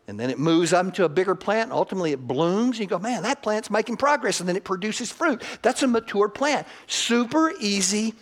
And 0.08 0.18
then 0.18 0.30
it 0.30 0.38
moves 0.38 0.72
up 0.72 0.87
into 0.87 1.04
a 1.04 1.08
bigger 1.10 1.34
plant. 1.34 1.70
Ultimately, 1.70 2.12
it 2.12 2.26
blooms. 2.26 2.78
You 2.78 2.87
go, 2.87 2.98
man, 2.98 3.22
that 3.25 3.42
plant's 3.42 3.70
making 3.70 3.98
progress. 3.98 4.40
And 4.40 4.48
then 4.48 4.56
it 4.56 4.64
produces 4.64 5.12
fruit. 5.12 5.42
That's 5.60 5.82
a 5.82 5.87
mature 5.87 6.30
plant. 6.30 6.66
Super 6.87 7.52
easy 7.60 8.14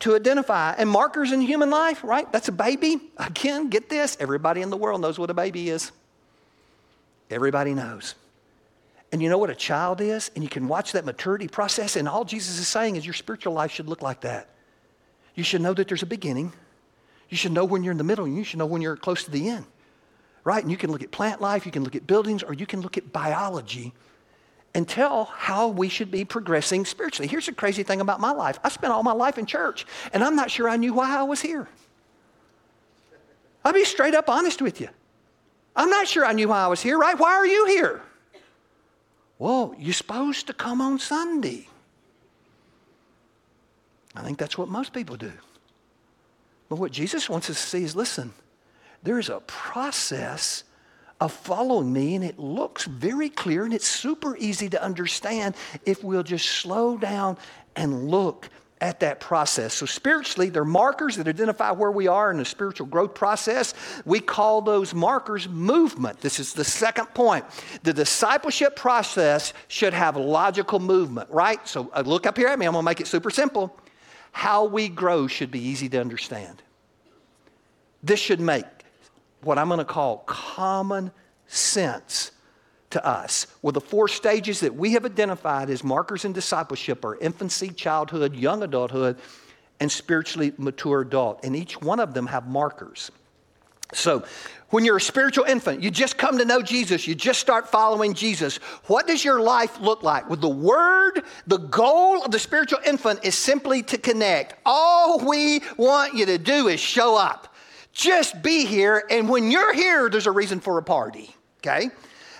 to 0.00 0.16
identify. 0.16 0.74
And 0.76 0.90
markers 0.90 1.30
in 1.30 1.40
human 1.40 1.70
life, 1.70 2.02
right? 2.02 2.30
That's 2.32 2.48
a 2.48 2.52
baby. 2.52 3.00
Again, 3.16 3.70
get 3.70 3.88
this. 3.88 4.16
Everybody 4.18 4.60
in 4.60 4.70
the 4.70 4.76
world 4.76 5.00
knows 5.00 5.16
what 5.16 5.30
a 5.30 5.34
baby 5.34 5.70
is. 5.70 5.92
Everybody 7.30 7.74
knows. 7.74 8.16
And 9.14 9.22
you 9.22 9.28
know 9.28 9.38
what 9.38 9.48
a 9.48 9.54
child 9.54 10.00
is? 10.00 10.32
And 10.34 10.42
you 10.42 10.50
can 10.50 10.66
watch 10.66 10.90
that 10.90 11.04
maturity 11.04 11.46
process. 11.46 11.94
And 11.94 12.08
all 12.08 12.24
Jesus 12.24 12.58
is 12.58 12.66
saying 12.66 12.96
is 12.96 13.06
your 13.06 13.14
spiritual 13.14 13.52
life 13.52 13.70
should 13.70 13.88
look 13.88 14.02
like 14.02 14.22
that. 14.22 14.48
You 15.36 15.44
should 15.44 15.60
know 15.60 15.72
that 15.72 15.86
there's 15.86 16.02
a 16.02 16.06
beginning. 16.06 16.52
You 17.28 17.36
should 17.36 17.52
know 17.52 17.64
when 17.64 17.84
you're 17.84 17.92
in 17.92 17.98
the 17.98 18.02
middle, 18.02 18.24
and 18.24 18.36
you 18.36 18.42
should 18.42 18.58
know 18.58 18.66
when 18.66 18.82
you're 18.82 18.96
close 18.96 19.22
to 19.22 19.30
the 19.30 19.48
end. 19.50 19.66
Right? 20.42 20.60
And 20.60 20.68
you 20.68 20.76
can 20.76 20.90
look 20.90 21.04
at 21.04 21.12
plant 21.12 21.40
life, 21.40 21.64
you 21.64 21.70
can 21.70 21.84
look 21.84 21.94
at 21.94 22.08
buildings, 22.08 22.42
or 22.42 22.54
you 22.54 22.66
can 22.66 22.80
look 22.80 22.98
at 22.98 23.12
biology 23.12 23.92
and 24.74 24.88
tell 24.88 25.26
how 25.26 25.68
we 25.68 25.88
should 25.88 26.10
be 26.10 26.24
progressing 26.24 26.84
spiritually. 26.84 27.28
Here's 27.28 27.46
the 27.46 27.52
crazy 27.52 27.84
thing 27.84 28.00
about 28.00 28.18
my 28.18 28.32
life 28.32 28.58
I 28.64 28.68
spent 28.68 28.92
all 28.92 29.04
my 29.04 29.12
life 29.12 29.38
in 29.38 29.46
church, 29.46 29.86
and 30.12 30.24
I'm 30.24 30.34
not 30.34 30.50
sure 30.50 30.68
I 30.68 30.74
knew 30.74 30.92
why 30.92 31.16
I 31.16 31.22
was 31.22 31.40
here. 31.40 31.68
I'll 33.64 33.72
be 33.72 33.84
straight 33.84 34.16
up 34.16 34.28
honest 34.28 34.60
with 34.60 34.80
you. 34.80 34.88
I'm 35.76 35.88
not 35.88 36.08
sure 36.08 36.24
I 36.24 36.32
knew 36.32 36.48
why 36.48 36.64
I 36.64 36.66
was 36.66 36.82
here, 36.82 36.98
right? 36.98 37.16
Why 37.16 37.34
are 37.34 37.46
you 37.46 37.66
here? 37.66 38.02
Well, 39.38 39.74
you're 39.78 39.92
supposed 39.92 40.46
to 40.46 40.52
come 40.52 40.80
on 40.80 40.98
Sunday. 40.98 41.68
I 44.14 44.22
think 44.22 44.38
that's 44.38 44.56
what 44.56 44.68
most 44.68 44.92
people 44.92 45.16
do. 45.16 45.32
But 46.68 46.76
what 46.76 46.92
Jesus 46.92 47.28
wants 47.28 47.50
us 47.50 47.60
to 47.60 47.68
see 47.68 47.84
is 47.84 47.96
listen, 47.96 48.32
there's 49.02 49.28
a 49.28 49.40
process 49.40 50.64
of 51.20 51.32
following 51.32 51.92
me, 51.92 52.14
and 52.14 52.24
it 52.24 52.38
looks 52.38 52.84
very 52.84 53.28
clear 53.28 53.64
and 53.64 53.72
it's 53.72 53.88
super 53.88 54.36
easy 54.36 54.68
to 54.68 54.82
understand 54.82 55.54
if 55.84 56.02
we'll 56.02 56.22
just 56.22 56.46
slow 56.46 56.96
down 56.96 57.36
and 57.76 58.08
look 58.08 58.48
at 58.84 59.00
that 59.00 59.18
process. 59.18 59.72
So, 59.72 59.86
spiritually, 59.86 60.50
they're 60.50 60.62
markers 60.62 61.16
that 61.16 61.26
identify 61.26 61.70
where 61.70 61.90
we 61.90 62.06
are 62.06 62.30
in 62.30 62.36
the 62.36 62.44
spiritual 62.44 62.86
growth 62.86 63.14
process. 63.14 63.72
We 64.04 64.20
call 64.20 64.60
those 64.60 64.92
markers 64.92 65.48
movement. 65.48 66.20
This 66.20 66.38
is 66.38 66.52
the 66.52 66.64
second 66.64 67.06
point. 67.14 67.46
The 67.82 67.94
discipleship 67.94 68.76
process 68.76 69.54
should 69.68 69.94
have 69.94 70.18
logical 70.18 70.80
movement, 70.80 71.30
right? 71.30 71.66
So, 71.66 71.90
uh, 71.94 72.02
look 72.04 72.26
up 72.26 72.36
here 72.36 72.48
at 72.48 72.58
me. 72.58 72.66
I'm 72.66 72.72
going 72.72 72.82
to 72.82 72.84
make 72.84 73.00
it 73.00 73.06
super 73.06 73.30
simple. 73.30 73.74
How 74.32 74.66
we 74.66 74.90
grow 74.90 75.28
should 75.28 75.50
be 75.50 75.60
easy 75.60 75.88
to 75.88 75.98
understand. 75.98 76.62
This 78.02 78.20
should 78.20 78.40
make 78.40 78.66
what 79.40 79.56
I'm 79.56 79.68
going 79.68 79.78
to 79.78 79.86
call 79.86 80.18
common 80.26 81.10
sense 81.46 82.32
to 82.94 83.04
us. 83.04 83.48
Well, 83.60 83.72
the 83.72 83.80
four 83.80 84.06
stages 84.06 84.60
that 84.60 84.72
we 84.72 84.92
have 84.92 85.04
identified 85.04 85.68
as 85.68 85.82
markers 85.82 86.24
in 86.24 86.32
discipleship 86.32 87.04
are 87.04 87.16
infancy, 87.16 87.70
childhood, 87.70 88.36
young 88.36 88.62
adulthood, 88.62 89.18
and 89.80 89.90
spiritually 89.90 90.52
mature 90.58 91.00
adult. 91.00 91.44
And 91.44 91.56
each 91.56 91.80
one 91.80 91.98
of 91.98 92.14
them 92.14 92.28
have 92.28 92.46
markers. 92.46 93.10
So, 93.92 94.24
when 94.70 94.84
you're 94.84 94.96
a 94.96 95.00
spiritual 95.00 95.44
infant, 95.44 95.82
you 95.82 95.90
just 95.90 96.16
come 96.16 96.38
to 96.38 96.44
know 96.44 96.62
Jesus, 96.62 97.06
you 97.06 97.16
just 97.16 97.40
start 97.40 97.68
following 97.68 98.14
Jesus. 98.14 98.58
What 98.86 99.08
does 99.08 99.24
your 99.24 99.40
life 99.40 99.80
look 99.80 100.04
like? 100.04 100.30
With 100.30 100.40
the 100.40 100.48
word, 100.48 101.22
the 101.48 101.58
goal 101.58 102.24
of 102.24 102.30
the 102.30 102.38
spiritual 102.38 102.78
infant 102.86 103.24
is 103.24 103.36
simply 103.36 103.82
to 103.84 103.98
connect. 103.98 104.54
All 104.64 105.18
we 105.18 105.60
want 105.76 106.14
you 106.14 106.26
to 106.26 106.38
do 106.38 106.68
is 106.68 106.78
show 106.78 107.16
up. 107.16 107.54
Just 107.92 108.40
be 108.40 108.66
here, 108.66 109.04
and 109.10 109.28
when 109.28 109.50
you're 109.50 109.74
here, 109.74 110.08
there's 110.08 110.26
a 110.26 110.32
reason 110.32 110.60
for 110.60 110.78
a 110.78 110.82
party, 110.82 111.34
okay? 111.58 111.90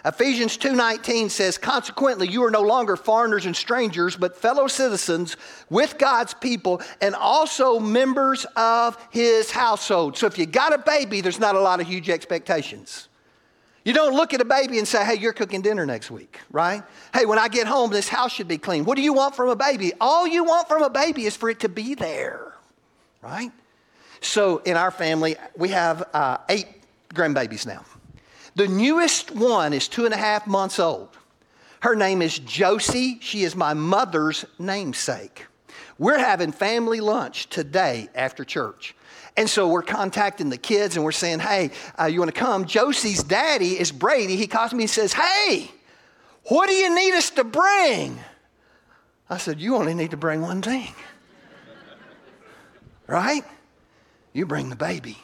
Ephesians 0.04 0.58
2:19 0.58 1.30
says, 1.30 1.56
"Consequently, 1.56 2.28
you 2.28 2.44
are 2.44 2.50
no 2.50 2.60
longer 2.60 2.94
foreigners 2.96 3.46
and 3.46 3.56
strangers, 3.56 4.16
but 4.16 4.36
fellow 4.36 4.66
citizens 4.66 5.36
with 5.70 5.96
God's 5.96 6.34
people 6.34 6.82
and 7.00 7.14
also 7.14 7.78
members 7.78 8.44
of 8.54 8.98
his 9.10 9.50
household." 9.50 10.18
So 10.18 10.26
if 10.26 10.36
you 10.36 10.44
got 10.44 10.74
a 10.74 10.78
baby, 10.78 11.22
there's 11.22 11.40
not 11.40 11.54
a 11.54 11.60
lot 11.60 11.80
of 11.80 11.86
huge 11.86 12.10
expectations. 12.10 13.08
You 13.84 13.92
don't 13.92 14.14
look 14.14 14.32
at 14.32 14.40
a 14.40 14.46
baby 14.46 14.78
and 14.78 14.88
say, 14.88 15.04
hey, 15.04 15.16
you're 15.16 15.34
cooking 15.34 15.60
dinner 15.60 15.84
next 15.84 16.10
week, 16.10 16.40
right? 16.50 16.82
Hey, 17.12 17.26
when 17.26 17.38
I 17.38 17.48
get 17.48 17.66
home, 17.66 17.90
this 17.90 18.08
house 18.08 18.32
should 18.32 18.48
be 18.48 18.56
clean. 18.56 18.86
What 18.86 18.96
do 18.96 19.02
you 19.02 19.12
want 19.12 19.36
from 19.36 19.50
a 19.50 19.56
baby? 19.56 19.92
All 20.00 20.26
you 20.26 20.42
want 20.42 20.68
from 20.68 20.82
a 20.82 20.88
baby 20.88 21.26
is 21.26 21.36
for 21.36 21.50
it 21.50 21.60
to 21.60 21.68
be 21.68 21.94
there, 21.94 22.54
right? 23.20 23.52
So 24.22 24.58
in 24.58 24.78
our 24.78 24.90
family, 24.90 25.36
we 25.54 25.68
have 25.68 26.02
uh, 26.14 26.38
eight 26.48 26.66
grandbabies 27.12 27.66
now. 27.66 27.84
The 28.56 28.68
newest 28.68 29.32
one 29.32 29.72
is 29.72 29.88
two 29.88 30.04
and 30.04 30.14
a 30.14 30.18
half 30.18 30.46
months 30.46 30.78
old. 30.78 31.08
Her 31.80 31.94
name 31.94 32.22
is 32.22 32.38
Josie. 32.38 33.18
She 33.20 33.42
is 33.42 33.56
my 33.56 33.74
mother's 33.74 34.44
namesake. 34.58 35.46
We're 35.98 36.18
having 36.18 36.52
family 36.52 37.00
lunch 37.00 37.48
today 37.48 38.08
after 38.14 38.44
church. 38.44 38.94
And 39.36 39.50
so 39.50 39.68
we're 39.68 39.82
contacting 39.82 40.48
the 40.48 40.58
kids 40.58 40.96
and 40.96 41.04
we're 41.04 41.12
saying, 41.12 41.40
hey, 41.40 41.72
uh, 42.00 42.04
you 42.04 42.20
want 42.20 42.32
to 42.32 42.40
come? 42.40 42.64
Josie's 42.64 43.22
daddy 43.22 43.78
is 43.78 43.90
Brady. 43.90 44.36
He 44.36 44.46
calls 44.46 44.72
me 44.72 44.84
and 44.84 44.90
says, 44.90 45.12
hey, 45.12 45.70
what 46.44 46.68
do 46.68 46.74
you 46.74 46.94
need 46.94 47.14
us 47.14 47.30
to 47.30 47.44
bring? 47.44 48.18
I 49.28 49.38
said, 49.38 49.60
you 49.60 49.76
only 49.76 49.94
need 49.94 50.12
to 50.12 50.16
bring 50.16 50.42
one 50.42 50.62
thing. 50.62 50.94
right? 53.06 53.44
You 54.32 54.46
bring 54.46 54.70
the 54.70 54.76
baby. 54.76 55.18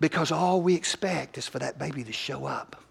Because 0.00 0.32
all 0.32 0.62
we 0.62 0.74
expect 0.74 1.36
is 1.38 1.46
for 1.46 1.58
that 1.58 1.78
baby 1.78 2.02
to 2.04 2.12
show 2.12 2.46
up. 2.46 2.82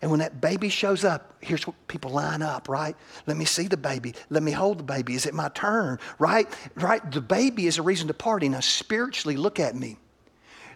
And 0.00 0.10
when 0.10 0.20
that 0.20 0.40
baby 0.40 0.68
shows 0.68 1.04
up, 1.04 1.34
here's 1.40 1.66
what 1.66 1.76
people 1.88 2.10
line 2.10 2.42
up, 2.42 2.68
right? 2.68 2.96
Let 3.26 3.36
me 3.36 3.44
see 3.44 3.68
the 3.68 3.76
baby. 3.76 4.14
Let 4.28 4.42
me 4.42 4.52
hold 4.52 4.78
the 4.78 4.84
baby. 4.84 5.14
Is 5.14 5.24
it 5.26 5.34
my 5.34 5.48
turn? 5.48 5.98
Right? 6.18 6.46
Right? 6.74 7.10
The 7.10 7.20
baby 7.20 7.66
is 7.66 7.78
a 7.78 7.82
reason 7.82 8.08
to 8.08 8.14
party. 8.14 8.48
Now, 8.48 8.60
spiritually, 8.60 9.36
look 9.36 9.58
at 9.58 9.74
me. 9.74 9.96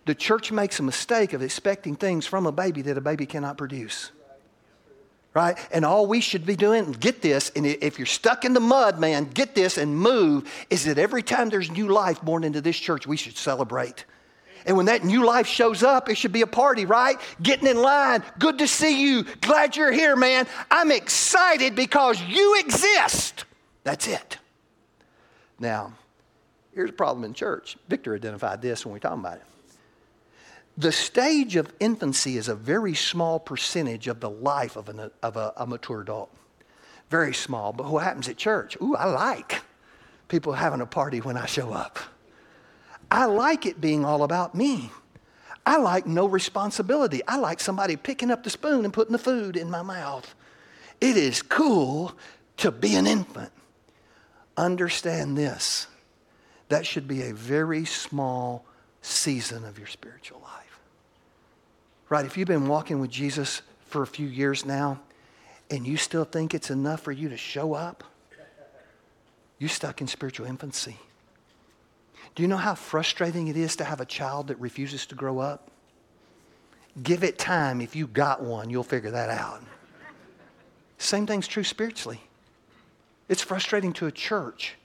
The 0.06 0.14
church 0.14 0.50
makes 0.50 0.80
a 0.80 0.82
mistake 0.82 1.34
of 1.34 1.42
expecting 1.42 1.94
things 1.94 2.26
from 2.26 2.46
a 2.46 2.52
baby 2.52 2.80
that 2.82 2.96
a 2.96 3.02
baby 3.02 3.26
cannot 3.26 3.58
produce. 3.58 4.12
Right? 5.34 5.58
And 5.70 5.84
all 5.84 6.06
we 6.06 6.20
should 6.20 6.46
be 6.46 6.56
doing, 6.56 6.92
get 6.92 7.20
this, 7.20 7.52
and 7.54 7.66
if 7.66 7.98
you're 7.98 8.06
stuck 8.06 8.46
in 8.46 8.54
the 8.54 8.60
mud, 8.60 8.98
man, 8.98 9.24
get 9.24 9.54
this 9.54 9.76
and 9.76 9.94
move, 9.94 10.50
is 10.70 10.86
that 10.86 10.96
every 10.96 11.22
time 11.22 11.50
there's 11.50 11.70
new 11.70 11.88
life 11.88 12.22
born 12.22 12.44
into 12.44 12.62
this 12.62 12.78
church, 12.78 13.06
we 13.06 13.18
should 13.18 13.36
celebrate. 13.36 14.06
And 14.68 14.76
when 14.76 14.86
that 14.86 15.02
new 15.02 15.24
life 15.24 15.46
shows 15.46 15.82
up, 15.82 16.10
it 16.10 16.18
should 16.18 16.30
be 16.30 16.42
a 16.42 16.46
party, 16.46 16.84
right? 16.84 17.18
Getting 17.42 17.66
in 17.66 17.80
line. 17.80 18.22
Good 18.38 18.58
to 18.58 18.68
see 18.68 19.02
you. 19.02 19.24
Glad 19.40 19.76
you're 19.76 19.90
here, 19.90 20.14
man. 20.14 20.46
I'm 20.70 20.92
excited 20.92 21.74
because 21.74 22.20
you 22.20 22.60
exist. 22.60 23.46
That's 23.82 24.06
it. 24.06 24.36
Now, 25.58 25.94
here's 26.74 26.90
a 26.90 26.92
problem 26.92 27.24
in 27.24 27.32
church. 27.32 27.78
Victor 27.88 28.14
identified 28.14 28.60
this 28.60 28.84
when 28.84 28.92
we 28.92 29.00
talked 29.00 29.18
about 29.18 29.38
it. 29.38 29.44
The 30.76 30.92
stage 30.92 31.56
of 31.56 31.72
infancy 31.80 32.36
is 32.36 32.48
a 32.48 32.54
very 32.54 32.94
small 32.94 33.40
percentage 33.40 34.06
of 34.06 34.20
the 34.20 34.30
life 34.30 34.76
of, 34.76 34.90
an, 34.90 35.10
of 35.22 35.38
a, 35.38 35.54
a 35.56 35.66
mature 35.66 36.02
adult. 36.02 36.30
Very 37.08 37.32
small. 37.32 37.72
But 37.72 37.86
what 37.86 38.04
happens 38.04 38.28
at 38.28 38.36
church? 38.36 38.76
Ooh, 38.82 38.94
I 38.94 39.06
like 39.06 39.62
people 40.28 40.52
having 40.52 40.82
a 40.82 40.86
party 40.86 41.22
when 41.22 41.38
I 41.38 41.46
show 41.46 41.72
up. 41.72 41.98
I 43.10 43.24
like 43.26 43.66
it 43.66 43.80
being 43.80 44.04
all 44.04 44.22
about 44.22 44.54
me. 44.54 44.90
I 45.64 45.76
like 45.76 46.06
no 46.06 46.26
responsibility. 46.26 47.20
I 47.28 47.36
like 47.36 47.60
somebody 47.60 47.96
picking 47.96 48.30
up 48.30 48.42
the 48.44 48.50
spoon 48.50 48.84
and 48.84 48.92
putting 48.92 49.12
the 49.12 49.18
food 49.18 49.56
in 49.56 49.70
my 49.70 49.82
mouth. 49.82 50.34
It 51.00 51.16
is 51.16 51.42
cool 51.42 52.16
to 52.58 52.70
be 52.70 52.94
an 52.96 53.06
infant. 53.06 53.52
Understand 54.56 55.36
this 55.36 55.86
that 56.68 56.86
should 56.86 57.08
be 57.08 57.22
a 57.22 57.34
very 57.34 57.84
small 57.84 58.64
season 59.02 59.64
of 59.64 59.78
your 59.78 59.86
spiritual 59.86 60.40
life. 60.40 60.80
Right? 62.08 62.26
If 62.26 62.36
you've 62.36 62.48
been 62.48 62.68
walking 62.68 63.00
with 63.00 63.10
Jesus 63.10 63.62
for 63.86 64.02
a 64.02 64.06
few 64.06 64.26
years 64.26 64.64
now 64.64 65.00
and 65.70 65.86
you 65.86 65.96
still 65.96 66.24
think 66.24 66.54
it's 66.54 66.70
enough 66.70 67.00
for 67.00 67.12
you 67.12 67.28
to 67.28 67.36
show 67.36 67.74
up, 67.74 68.04
you're 69.58 69.68
stuck 69.68 70.00
in 70.00 70.06
spiritual 70.06 70.46
infancy. 70.46 70.96
Do 72.38 72.42
you 72.42 72.48
know 72.48 72.56
how 72.56 72.76
frustrating 72.76 73.48
it 73.48 73.56
is 73.56 73.74
to 73.74 73.84
have 73.84 74.00
a 74.00 74.04
child 74.04 74.46
that 74.46 74.60
refuses 74.60 75.06
to 75.06 75.16
grow 75.16 75.40
up? 75.40 75.72
Give 77.02 77.24
it 77.24 77.36
time. 77.36 77.80
If 77.80 77.96
you 77.96 78.06
got 78.06 78.44
one, 78.44 78.70
you'll 78.70 78.84
figure 78.84 79.10
that 79.10 79.28
out. 79.28 79.60
Same 80.98 81.26
thing's 81.26 81.48
true 81.48 81.64
spiritually. 81.64 82.20
It's 83.28 83.42
frustrating 83.42 83.92
to 83.94 84.06
a 84.06 84.12
church 84.12 84.76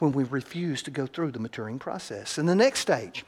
when 0.00 0.10
we 0.10 0.24
refuse 0.24 0.82
to 0.82 0.90
go 0.90 1.06
through 1.06 1.30
the 1.30 1.38
maturing 1.38 1.78
process. 1.78 2.38
And 2.38 2.48
the 2.48 2.56
next 2.56 2.80
stage, 2.80 3.24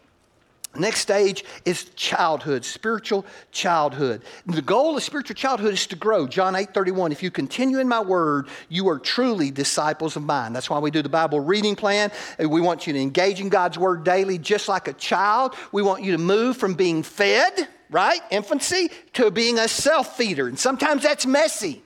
Next 0.76 1.00
stage 1.00 1.44
is 1.64 1.84
childhood, 1.96 2.64
spiritual 2.64 3.24
childhood. 3.52 4.22
The 4.46 4.62
goal 4.62 4.96
of 4.96 5.02
spiritual 5.02 5.36
childhood 5.36 5.74
is 5.74 5.86
to 5.88 5.96
grow. 5.96 6.26
John 6.26 6.56
8 6.56 6.74
31, 6.74 7.12
if 7.12 7.22
you 7.22 7.30
continue 7.30 7.78
in 7.78 7.88
my 7.88 8.00
word, 8.00 8.48
you 8.68 8.88
are 8.88 8.98
truly 8.98 9.50
disciples 9.50 10.16
of 10.16 10.24
mine. 10.24 10.52
That's 10.52 10.68
why 10.68 10.78
we 10.78 10.90
do 10.90 11.02
the 11.02 11.08
Bible 11.08 11.40
reading 11.40 11.76
plan. 11.76 12.10
Uh, 12.42 12.48
we 12.48 12.60
want 12.60 12.86
you 12.86 12.92
to 12.92 12.98
engage 12.98 13.40
in 13.40 13.48
God's 13.48 13.78
word 13.78 14.04
daily, 14.04 14.38
just 14.38 14.68
like 14.68 14.88
a 14.88 14.92
child. 14.94 15.54
We 15.70 15.82
want 15.82 16.02
you 16.02 16.12
to 16.12 16.18
move 16.18 16.56
from 16.56 16.74
being 16.74 17.04
fed, 17.04 17.68
right, 17.90 18.20
infancy, 18.30 18.90
to 19.12 19.30
being 19.30 19.58
a 19.58 19.68
self 19.68 20.16
feeder. 20.16 20.48
And 20.48 20.58
sometimes 20.58 21.04
that's 21.04 21.24
messy. 21.24 21.83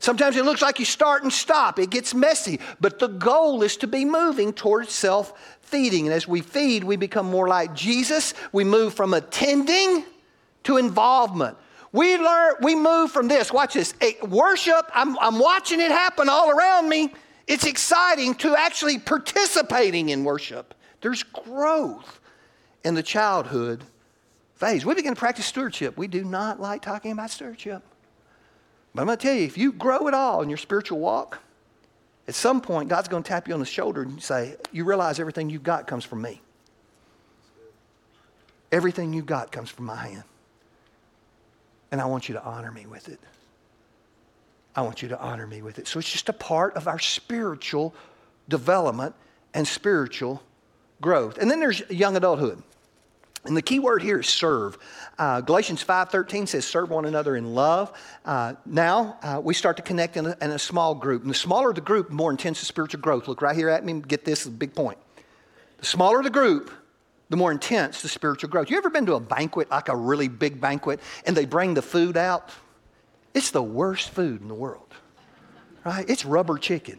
Sometimes 0.00 0.36
it 0.36 0.46
looks 0.46 0.62
like 0.62 0.78
you 0.78 0.86
start 0.86 1.22
and 1.22 1.32
stop. 1.32 1.78
It 1.78 1.90
gets 1.90 2.14
messy. 2.14 2.58
But 2.80 2.98
the 2.98 3.06
goal 3.06 3.62
is 3.62 3.76
to 3.78 3.86
be 3.86 4.06
moving 4.06 4.54
towards 4.54 4.92
self 4.92 5.32
feeding. 5.60 6.06
And 6.06 6.14
as 6.14 6.26
we 6.26 6.40
feed, 6.40 6.82
we 6.82 6.96
become 6.96 7.26
more 7.26 7.46
like 7.46 7.74
Jesus. 7.74 8.32
We 8.50 8.64
move 8.64 8.94
from 8.94 9.12
attending 9.12 10.04
to 10.64 10.78
involvement. 10.78 11.56
We 11.92 12.16
learn, 12.16 12.54
we 12.62 12.74
move 12.74 13.12
from 13.12 13.28
this. 13.28 13.52
Watch 13.52 13.74
this. 13.74 13.94
Worship, 14.22 14.90
I'm, 14.94 15.18
I'm 15.18 15.38
watching 15.38 15.80
it 15.80 15.90
happen 15.90 16.28
all 16.30 16.50
around 16.50 16.88
me. 16.88 17.12
It's 17.46 17.66
exciting 17.66 18.34
to 18.36 18.56
actually 18.56 18.98
participating 18.98 20.08
in 20.08 20.24
worship. 20.24 20.74
There's 21.02 21.24
growth 21.24 22.20
in 22.84 22.94
the 22.94 23.02
childhood 23.02 23.84
phase. 24.54 24.86
We 24.86 24.94
begin 24.94 25.14
to 25.14 25.18
practice 25.18 25.46
stewardship. 25.46 25.98
We 25.98 26.06
do 26.06 26.24
not 26.24 26.58
like 26.58 26.80
talking 26.80 27.12
about 27.12 27.30
stewardship. 27.30 27.82
But 28.94 29.02
I'm 29.02 29.06
going 29.06 29.18
to 29.18 29.22
tell 29.22 29.34
you, 29.34 29.44
if 29.44 29.56
you 29.56 29.72
grow 29.72 30.08
at 30.08 30.14
all 30.14 30.42
in 30.42 30.48
your 30.48 30.58
spiritual 30.58 30.98
walk, 30.98 31.38
at 32.26 32.34
some 32.34 32.60
point, 32.60 32.88
God's 32.88 33.08
going 33.08 33.22
to 33.22 33.28
tap 33.28 33.48
you 33.48 33.54
on 33.54 33.60
the 33.60 33.66
shoulder 33.66 34.02
and 34.02 34.22
say, 34.22 34.56
You 34.72 34.84
realize 34.84 35.18
everything 35.18 35.50
you've 35.50 35.62
got 35.62 35.86
comes 35.86 36.04
from 36.04 36.22
me. 36.22 36.40
Everything 38.72 39.12
you've 39.12 39.26
got 39.26 39.50
comes 39.50 39.70
from 39.70 39.86
my 39.86 39.96
hand. 39.96 40.24
And 41.90 42.00
I 42.00 42.06
want 42.06 42.28
you 42.28 42.34
to 42.34 42.44
honor 42.44 42.70
me 42.70 42.86
with 42.86 43.08
it. 43.08 43.18
I 44.76 44.82
want 44.82 45.02
you 45.02 45.08
to 45.08 45.20
honor 45.20 45.46
me 45.46 45.62
with 45.62 45.78
it. 45.78 45.88
So 45.88 45.98
it's 45.98 46.10
just 46.10 46.28
a 46.28 46.32
part 46.32 46.74
of 46.74 46.86
our 46.86 47.00
spiritual 47.00 47.94
development 48.48 49.14
and 49.52 49.66
spiritual 49.66 50.42
growth. 51.00 51.38
And 51.38 51.50
then 51.50 51.58
there's 51.58 51.82
young 51.90 52.16
adulthood. 52.16 52.62
And 53.44 53.56
the 53.56 53.62
key 53.62 53.78
word 53.78 54.02
here 54.02 54.20
is 54.20 54.28
serve. 54.28 54.76
Uh, 55.18 55.40
Galatians 55.40 55.82
5.13 55.82 56.46
says 56.46 56.66
serve 56.66 56.90
one 56.90 57.06
another 57.06 57.36
in 57.36 57.54
love. 57.54 57.92
Uh, 58.24 58.54
now 58.66 59.18
uh, 59.22 59.40
we 59.42 59.54
start 59.54 59.76
to 59.78 59.82
connect 59.82 60.16
in 60.16 60.26
a, 60.26 60.36
in 60.42 60.50
a, 60.50 60.58
small 60.58 60.94
group. 60.94 61.22
And 61.22 61.30
the 61.30 61.34
smaller 61.34 61.72
the 61.72 61.80
group, 61.80 62.08
the 62.08 62.14
more 62.14 62.30
intense 62.30 62.60
the 62.60 62.66
spiritual 62.66 63.00
growth. 63.00 63.28
Look 63.28 63.40
right 63.40 63.56
here 63.56 63.70
at 63.70 63.84
me, 63.84 64.00
get 64.00 64.26
this, 64.26 64.44
a 64.44 64.50
big 64.50 64.74
point. 64.74 64.98
The 65.78 65.86
smaller 65.86 66.22
the 66.22 66.30
group, 66.30 66.70
the 67.30 67.36
more 67.36 67.50
intense 67.50 68.02
the 68.02 68.08
spiritual 68.08 68.50
growth. 68.50 68.70
You 68.70 68.76
ever 68.76 68.90
been 68.90 69.06
to 69.06 69.14
a 69.14 69.20
banquet, 69.20 69.70
like 69.70 69.88
a 69.88 69.96
really 69.96 70.28
big 70.28 70.60
banquet, 70.60 71.00
and 71.24 71.34
they 71.34 71.46
bring 71.46 71.72
the 71.72 71.82
food 71.82 72.18
out? 72.18 72.50
It's 73.32 73.52
the 73.52 73.62
worst 73.62 74.10
food 74.10 74.42
in 74.42 74.48
the 74.48 74.54
world, 74.54 74.92
right? 75.84 76.08
It's 76.10 76.24
rubber 76.26 76.58
chicken, 76.58 76.98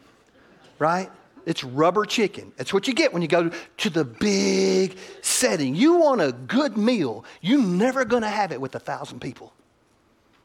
right? 0.80 1.12
It's 1.46 1.64
rubber 1.64 2.06
chicken. 2.06 2.52
That's 2.58 2.74
what 2.74 2.88
you 2.88 2.94
get 2.94 3.14
when 3.14 3.22
you 3.22 3.28
go 3.28 3.52
to 3.78 3.90
the 3.90 4.06
big 4.06 4.98
setting. 5.22 5.76
You 5.76 5.96
want 5.98 6.22
a 6.22 6.32
good 6.32 6.78
meal, 6.78 7.26
you're 7.42 7.62
never 7.62 8.06
going 8.06 8.24
to 8.24 8.30
have 8.30 8.52
it 8.52 8.62
with 8.62 8.76
a 8.76 8.80
thousand 8.80 9.20
people. 9.20 9.54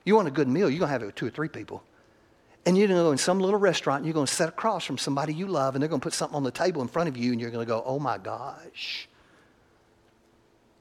You 0.04 0.14
want 0.14 0.28
a 0.28 0.30
good 0.30 0.48
meal, 0.48 0.70
you're 0.70 0.78
going 0.78 0.88
to 0.88 0.92
have 0.92 1.02
it 1.02 1.06
with 1.06 1.14
two 1.14 1.26
or 1.26 1.30
three 1.30 1.48
people. 1.48 1.82
And 2.64 2.76
you're 2.76 2.88
going 2.88 2.98
to 2.98 3.04
go 3.04 3.12
in 3.12 3.18
some 3.18 3.38
little 3.38 3.60
restaurant 3.60 3.98
and 3.98 4.06
you're 4.06 4.14
going 4.14 4.26
to 4.26 4.32
sit 4.32 4.48
across 4.48 4.84
from 4.84 4.98
somebody 4.98 5.32
you 5.32 5.46
love 5.46 5.74
and 5.74 5.82
they're 5.82 5.88
going 5.88 6.00
to 6.00 6.04
put 6.04 6.14
something 6.14 6.36
on 6.36 6.42
the 6.42 6.50
table 6.50 6.82
in 6.82 6.88
front 6.88 7.08
of 7.08 7.16
you 7.16 7.32
and 7.32 7.40
you're 7.40 7.50
going 7.50 7.64
to 7.64 7.68
go, 7.68 7.82
oh 7.86 7.98
my 7.98 8.18
gosh, 8.18 9.08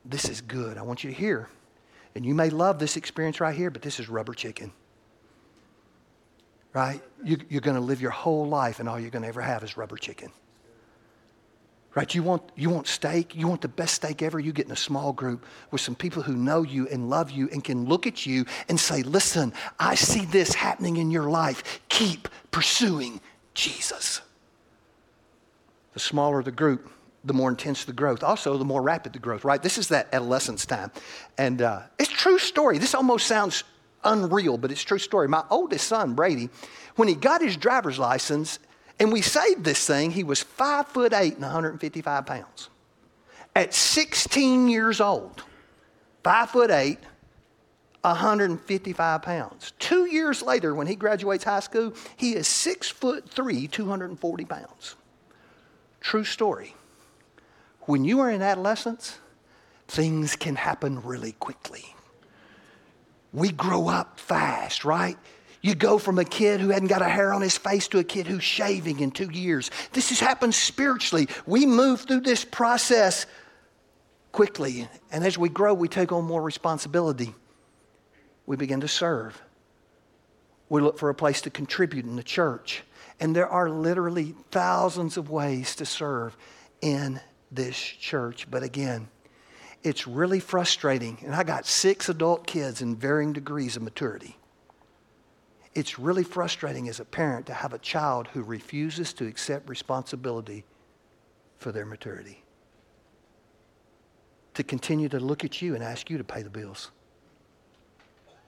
this 0.04 0.30
is 0.30 0.42
good. 0.42 0.78
I 0.78 0.82
want 0.82 1.04
you 1.04 1.12
to 1.12 1.16
hear. 1.16 1.50
And 2.16 2.26
you 2.26 2.34
may 2.34 2.50
love 2.50 2.80
this 2.80 2.98
experience 2.98 3.40
right 3.40 3.56
here, 3.56 3.70
but 3.70 3.82
this 3.82 4.00
is 4.00 4.10
rubber 4.10 4.34
chicken 4.34 4.72
right? 6.76 7.02
You, 7.24 7.38
are 7.56 7.62
going 7.62 7.78
to 7.78 7.82
live 7.82 8.02
your 8.02 8.12
whole 8.12 8.48
life 8.48 8.80
and 8.82 8.90
all 8.90 9.00
you're 9.00 9.10
going 9.10 9.22
to 9.22 9.30
ever 9.30 9.42
have 9.42 9.64
is 9.64 9.78
rubber 9.78 9.96
chicken. 9.96 10.30
Right? 11.96 12.14
You 12.14 12.22
want, 12.22 12.44
you 12.58 12.70
want 12.70 12.88
steak? 12.88 13.34
You 13.34 13.48
want 13.48 13.62
the 13.62 13.70
best 13.70 13.96
steak 13.96 14.22
ever? 14.22 14.38
You 14.38 14.52
get 14.52 14.66
in 14.66 14.74
a 14.74 14.76
small 14.76 15.14
group 15.14 15.46
with 15.72 15.80
some 15.80 15.96
people 15.96 16.22
who 16.22 16.36
know 16.36 16.64
you 16.64 16.90
and 16.90 17.10
love 17.10 17.32
you 17.32 17.48
and 17.54 17.64
can 17.64 17.86
look 17.86 18.06
at 18.06 18.26
you 18.26 18.46
and 18.68 18.78
say, 18.78 19.02
listen, 19.04 19.54
I 19.80 19.96
see 19.96 20.26
this 20.26 20.54
happening 20.54 20.98
in 20.98 21.10
your 21.10 21.30
life. 21.30 21.80
Keep 21.88 22.28
pursuing 22.52 23.22
Jesus. 23.54 24.20
The 25.94 26.02
smaller 26.02 26.44
the 26.44 26.52
group, 26.52 26.92
the 27.24 27.34
more 27.34 27.50
intense 27.50 27.86
the 27.86 27.94
growth. 27.94 28.22
Also, 28.22 28.58
the 28.58 28.66
more 28.66 28.82
rapid 28.82 29.14
the 29.14 29.20
growth, 29.20 29.46
right? 29.46 29.64
This 29.64 29.78
is 29.78 29.88
that 29.88 30.10
adolescence 30.12 30.66
time. 30.66 30.92
And 31.38 31.62
uh, 31.62 31.84
it's 31.98 32.12
true 32.12 32.38
story. 32.38 32.80
This 32.80 32.94
almost 32.94 33.28
sounds 33.28 33.64
unreal, 34.06 34.58
but 34.58 34.72
it's 34.72 34.84
true 34.84 35.00
story. 35.00 35.28
My 35.28 35.44
oldest 35.50 35.88
son, 35.88 36.14
Brady, 36.14 36.50
when 36.96 37.08
he 37.08 37.16
got 37.16 37.42
his 37.42 37.58
driver's 37.58 38.00
license 38.00 38.60
and 39.00 39.12
we 39.12 39.22
saved 39.22 39.66
this 39.66 39.86
thing, 39.86 40.12
he 40.12 40.24
was 40.24 40.42
five 40.42 40.88
foot 40.88 41.14
eight 41.14 41.34
and 41.34 41.42
155 41.42 42.26
pounds. 42.26 42.70
At 43.56 43.74
16 43.74 44.70
years 44.70 45.02
old, 45.02 45.44
five 46.24 46.52
foot 46.52 46.72
eight, 46.72 47.00
155 48.02 49.22
pounds. 49.22 49.74
Two 49.80 50.06
years 50.06 50.42
later, 50.42 50.76
when 50.76 50.88
he 50.88 50.96
graduates 50.96 51.44
high 51.44 51.60
school, 51.60 51.94
he 52.16 52.36
is 52.36 52.48
six 52.48 52.90
foot 52.90 53.28
three, 53.28 53.68
240 53.68 54.46
pounds. 54.46 54.96
True 56.02 56.24
story. 56.24 56.76
When 57.82 58.06
you 58.06 58.20
are 58.20 58.30
in 58.30 58.42
adolescence, 58.42 59.20
things 59.88 60.36
can 60.36 60.56
happen 60.56 61.02
really 61.02 61.34
quickly 61.34 61.95
we 63.36 63.52
grow 63.52 63.90
up 63.90 64.20
fast, 64.20 64.86
right? 64.86 65.18
You 65.62 65.76
go 65.76 65.98
from 65.98 66.20
a 66.20 66.26
kid 66.26 66.62
who 66.62 66.70
hadn't 66.70 66.88
got 66.88 67.02
a 67.02 67.10
hair 67.10 67.34
on 67.34 67.42
his 67.42 67.58
face 67.58 67.88
to 67.90 68.00
a 68.00 68.04
kid 68.04 68.28
who's 68.28 68.44
shaving 68.44 69.00
in 69.00 69.12
two 69.12 69.30
years. 69.30 69.72
This 69.94 70.10
has 70.10 70.20
happened 70.20 70.54
spiritually. 70.54 71.28
We 71.46 71.66
move 71.66 72.02
through 72.02 72.22
this 72.22 72.46
process 72.46 73.26
quickly. 74.32 74.88
And 75.12 75.24
as 75.24 75.38
we 75.38 75.50
grow, 75.50 75.74
we 75.74 75.88
take 75.88 76.12
on 76.12 76.24
more 76.24 76.42
responsibility. 76.42 77.34
We 78.46 78.58
begin 78.58 78.82
to 78.82 78.88
serve. 78.88 79.42
We 80.70 80.82
look 80.82 81.00
for 81.00 81.10
a 81.10 81.16
place 81.16 81.42
to 81.42 81.50
contribute 81.50 82.06
in 82.06 82.16
the 82.16 82.24
church. 82.24 82.84
And 83.20 83.36
there 83.36 83.48
are 83.48 83.70
literally 83.70 84.36
thousands 84.52 85.18
of 85.18 85.30
ways 85.30 85.76
to 85.78 85.86
serve 85.86 86.38
in 86.82 87.20
this 87.52 87.78
church. 87.78 88.50
But 88.50 88.62
again, 88.64 89.08
it's 89.86 90.08
really 90.08 90.40
frustrating. 90.40 91.20
And 91.24 91.36
I 91.36 91.44
got 91.44 91.68
six 91.68 92.10
adult 92.10 92.48
kids 92.48 92.82
in 92.82 92.96
varying 92.96 93.34
degrees 93.34 93.78
of 93.78 93.84
maturity. 93.84 94.36
It's 95.76 96.00
really 96.00 96.24
frustrating 96.24 96.90
as 96.90 97.00
a 97.00 97.06
parent 97.06 97.46
to 97.46 97.54
have 97.54 97.72
a 97.72 97.78
child 97.78 98.28
who 98.30 98.42
refuses 98.42 99.14
to 99.14 99.28
accept 99.28 99.70
responsibility 99.70 100.66
for 101.60 101.72
their 101.72 101.86
maturity. 101.86 102.44
To 104.56 104.64
continue 104.64 105.08
to 105.10 105.20
look 105.20 105.44
at 105.44 105.62
you 105.62 105.76
and 105.76 105.84
ask 105.84 106.10
you 106.10 106.18
to 106.18 106.24
pay 106.24 106.42
the 106.42 106.50
bills. 106.50 106.90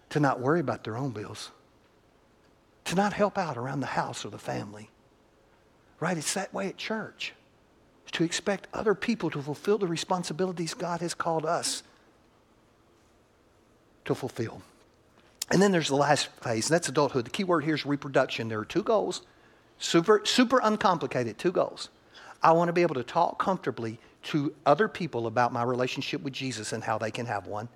To 0.10 0.20
not 0.20 0.40
worry 0.40 0.60
about 0.60 0.84
their 0.84 0.98
own 0.98 1.12
bills. 1.12 1.52
To 2.86 2.96
not 2.96 3.14
help 3.14 3.38
out 3.38 3.58
around 3.58 3.82
the 3.82 3.86
house 3.86 4.26
or 4.26 4.30
the 4.30 4.40
family. 4.40 4.90
Right? 6.00 6.18
It's 6.18 6.34
that 6.34 6.52
way 6.52 6.68
at 6.68 6.78
church 6.78 7.34
to 8.12 8.24
expect 8.24 8.68
other 8.74 8.96
people 8.96 9.30
to 9.32 9.42
fulfill 9.42 9.78
the 9.78 9.88
responsibilities 9.88 10.74
God 10.74 11.02
has 11.02 11.14
called 11.14 11.46
us 11.46 11.84
to 14.06 14.16
fulfill. 14.16 14.62
And 15.52 15.62
then 15.62 15.72
there's 15.72 15.88
the 15.88 15.96
last 15.96 16.28
phase, 16.42 16.70
and 16.70 16.76
that's 16.76 16.90
adulthood. 16.90 17.26
The 17.26 17.32
key 17.32 17.44
word 17.44 17.64
here 17.64 17.76
is 17.76 17.86
reproduction. 17.86 18.50
There 18.50 18.60
are 18.60 18.66
two 18.66 18.84
goals, 18.84 19.22
super, 19.78 20.22
super 20.26 20.60
uncomplicated, 20.62 21.38
two 21.38 21.52
goals. 21.52 21.90
I 22.44 22.52
want 22.52 22.70
to 22.70 22.74
be 22.74 22.82
able 22.82 22.96
to 22.96 23.04
talk 23.04 23.40
comfortably 23.40 24.00
to 24.24 24.54
other 24.66 24.88
people 24.88 25.28
about 25.28 25.54
my 25.54 25.64
relationship 25.64 26.22
with 26.22 26.34
Jesus 26.34 26.74
and 26.74 26.84
how 26.84 26.98
they 26.98 27.12
can 27.12 27.26
have 27.26 27.48
one 27.48 27.70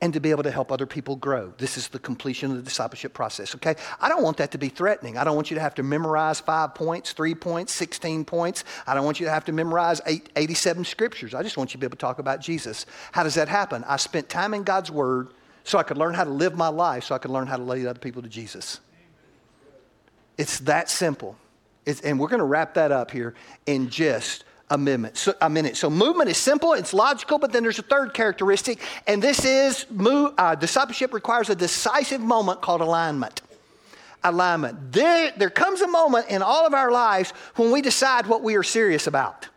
and 0.00 0.12
to 0.12 0.20
be 0.20 0.30
able 0.30 0.42
to 0.42 0.50
help 0.50 0.70
other 0.70 0.86
people 0.86 1.16
grow. 1.16 1.52
This 1.58 1.76
is 1.76 1.88
the 1.88 1.98
completion 1.98 2.50
of 2.50 2.56
the 2.56 2.62
discipleship 2.62 3.14
process, 3.14 3.54
okay? 3.54 3.74
I 4.00 4.08
don't 4.08 4.22
want 4.22 4.36
that 4.38 4.50
to 4.52 4.58
be 4.58 4.68
threatening. 4.68 5.16
I 5.16 5.24
don't 5.24 5.36
want 5.36 5.50
you 5.50 5.54
to 5.54 5.60
have 5.60 5.74
to 5.76 5.82
memorize 5.82 6.40
five 6.40 6.74
points, 6.74 7.12
three 7.12 7.34
points, 7.34 7.72
16 7.72 8.24
points. 8.24 8.64
I 8.86 8.94
don't 8.94 9.04
want 9.04 9.20
you 9.20 9.26
to 9.26 9.32
have 9.32 9.44
to 9.46 9.52
memorize 9.52 10.00
eight, 10.06 10.28
87 10.36 10.84
scriptures. 10.84 11.34
I 11.34 11.42
just 11.42 11.56
want 11.56 11.70
you 11.70 11.72
to 11.72 11.78
be 11.78 11.86
able 11.86 11.96
to 11.96 12.00
talk 12.00 12.18
about 12.18 12.40
Jesus. 12.40 12.86
How 13.12 13.22
does 13.22 13.34
that 13.34 13.48
happen? 13.48 13.84
I 13.86 13.96
spent 13.96 14.28
time 14.28 14.54
in 14.54 14.62
God's 14.62 14.90
Word 14.90 15.28
so 15.64 15.78
I 15.78 15.82
could 15.82 15.96
learn 15.96 16.14
how 16.14 16.24
to 16.24 16.30
live 16.30 16.54
my 16.54 16.68
life, 16.68 17.04
so 17.04 17.14
I 17.14 17.18
could 17.18 17.30
learn 17.30 17.46
how 17.46 17.56
to 17.56 17.62
lead 17.62 17.86
other 17.86 17.98
people 17.98 18.22
to 18.22 18.28
Jesus. 18.28 18.80
It's 20.36 20.58
that 20.60 20.90
simple. 20.90 21.36
It's, 21.86 22.00
and 22.00 22.18
we're 22.18 22.28
going 22.28 22.38
to 22.38 22.44
wrap 22.44 22.74
that 22.74 22.92
up 22.92 23.10
here 23.10 23.34
in 23.66 23.88
just 23.88 24.44
a 24.74 24.78
minute. 24.78 25.16
So, 25.16 25.34
a 25.40 25.48
minute. 25.48 25.76
So 25.76 25.88
movement 25.88 26.28
is 26.28 26.36
simple, 26.36 26.74
it's 26.74 26.92
logical, 26.92 27.38
but 27.38 27.52
then 27.52 27.62
there's 27.62 27.78
a 27.78 27.82
third 27.82 28.12
characteristic, 28.12 28.80
and 29.06 29.22
this 29.22 29.44
is 29.44 29.86
move, 29.90 30.34
uh, 30.36 30.56
discipleship 30.56 31.14
requires 31.14 31.48
a 31.48 31.54
decisive 31.54 32.20
moment 32.20 32.60
called 32.60 32.80
alignment. 32.80 33.40
Alignment. 34.24 34.92
There, 34.92 35.32
there 35.36 35.50
comes 35.50 35.80
a 35.80 35.86
moment 35.86 36.26
in 36.28 36.42
all 36.42 36.66
of 36.66 36.74
our 36.74 36.90
lives 36.90 37.30
when 37.56 37.70
we 37.70 37.82
decide 37.82 38.26
what 38.26 38.42
we 38.42 38.56
are 38.56 38.62
serious 38.62 39.06
about. 39.06 39.48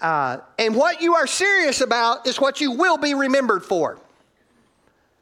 Uh, 0.00 0.38
and 0.58 0.74
what 0.74 1.00
you 1.00 1.14
are 1.14 1.26
serious 1.26 1.80
about 1.80 2.26
is 2.26 2.40
what 2.40 2.60
you 2.60 2.72
will 2.72 2.96
be 2.96 3.14
remembered 3.14 3.62
for. 3.62 3.98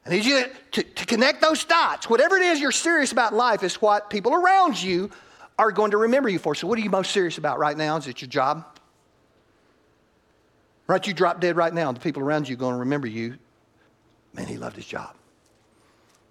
I 0.07 0.11
need 0.11 0.25
you 0.25 0.45
to, 0.73 0.83
to 0.83 1.07
connect 1.07 1.41
those 1.41 1.65
dots. 1.65 2.09
Whatever 2.09 2.37
it 2.37 2.43
is 2.43 2.61
you're 2.61 2.73
serious 2.73 3.12
about 3.12 3.33
in 3.33 3.38
life 3.38 3.62
is 3.62 3.81
what 3.83 4.09
people 4.09 4.35
around 4.35 4.83
you 4.83 5.11
are 5.59 5.71
going 5.71 5.91
to 5.91 5.99
remember 5.99 6.29
you 6.29 6.38
for. 6.38 6.55
So, 6.55 6.67
what 6.67 6.79
are 6.79 6.83
you 6.83 6.91
most 6.91 7.12
serious 7.12 7.38
about 7.38 7.59
right 7.59 7.77
now? 7.77 7.97
Is 7.97 8.09
it 8.09 8.21
your 8.23 8.29
job? 8.29 8.65
Right, 10.87 11.07
you 11.07 11.14
drop 11.14 11.40
dead 11.40 11.57
right 11.57 11.73
now, 11.73 11.92
the 11.92 12.01
people 12.01 12.23
around 12.23 12.49
you 12.49 12.57
are 12.57 12.59
going 12.59 12.75
to 12.75 12.81
remember 12.81 13.07
you. 13.07 13.38
Man, 14.35 14.47
he 14.47 14.57
loved 14.57 14.77
his 14.77 14.87
job. 14.87 15.14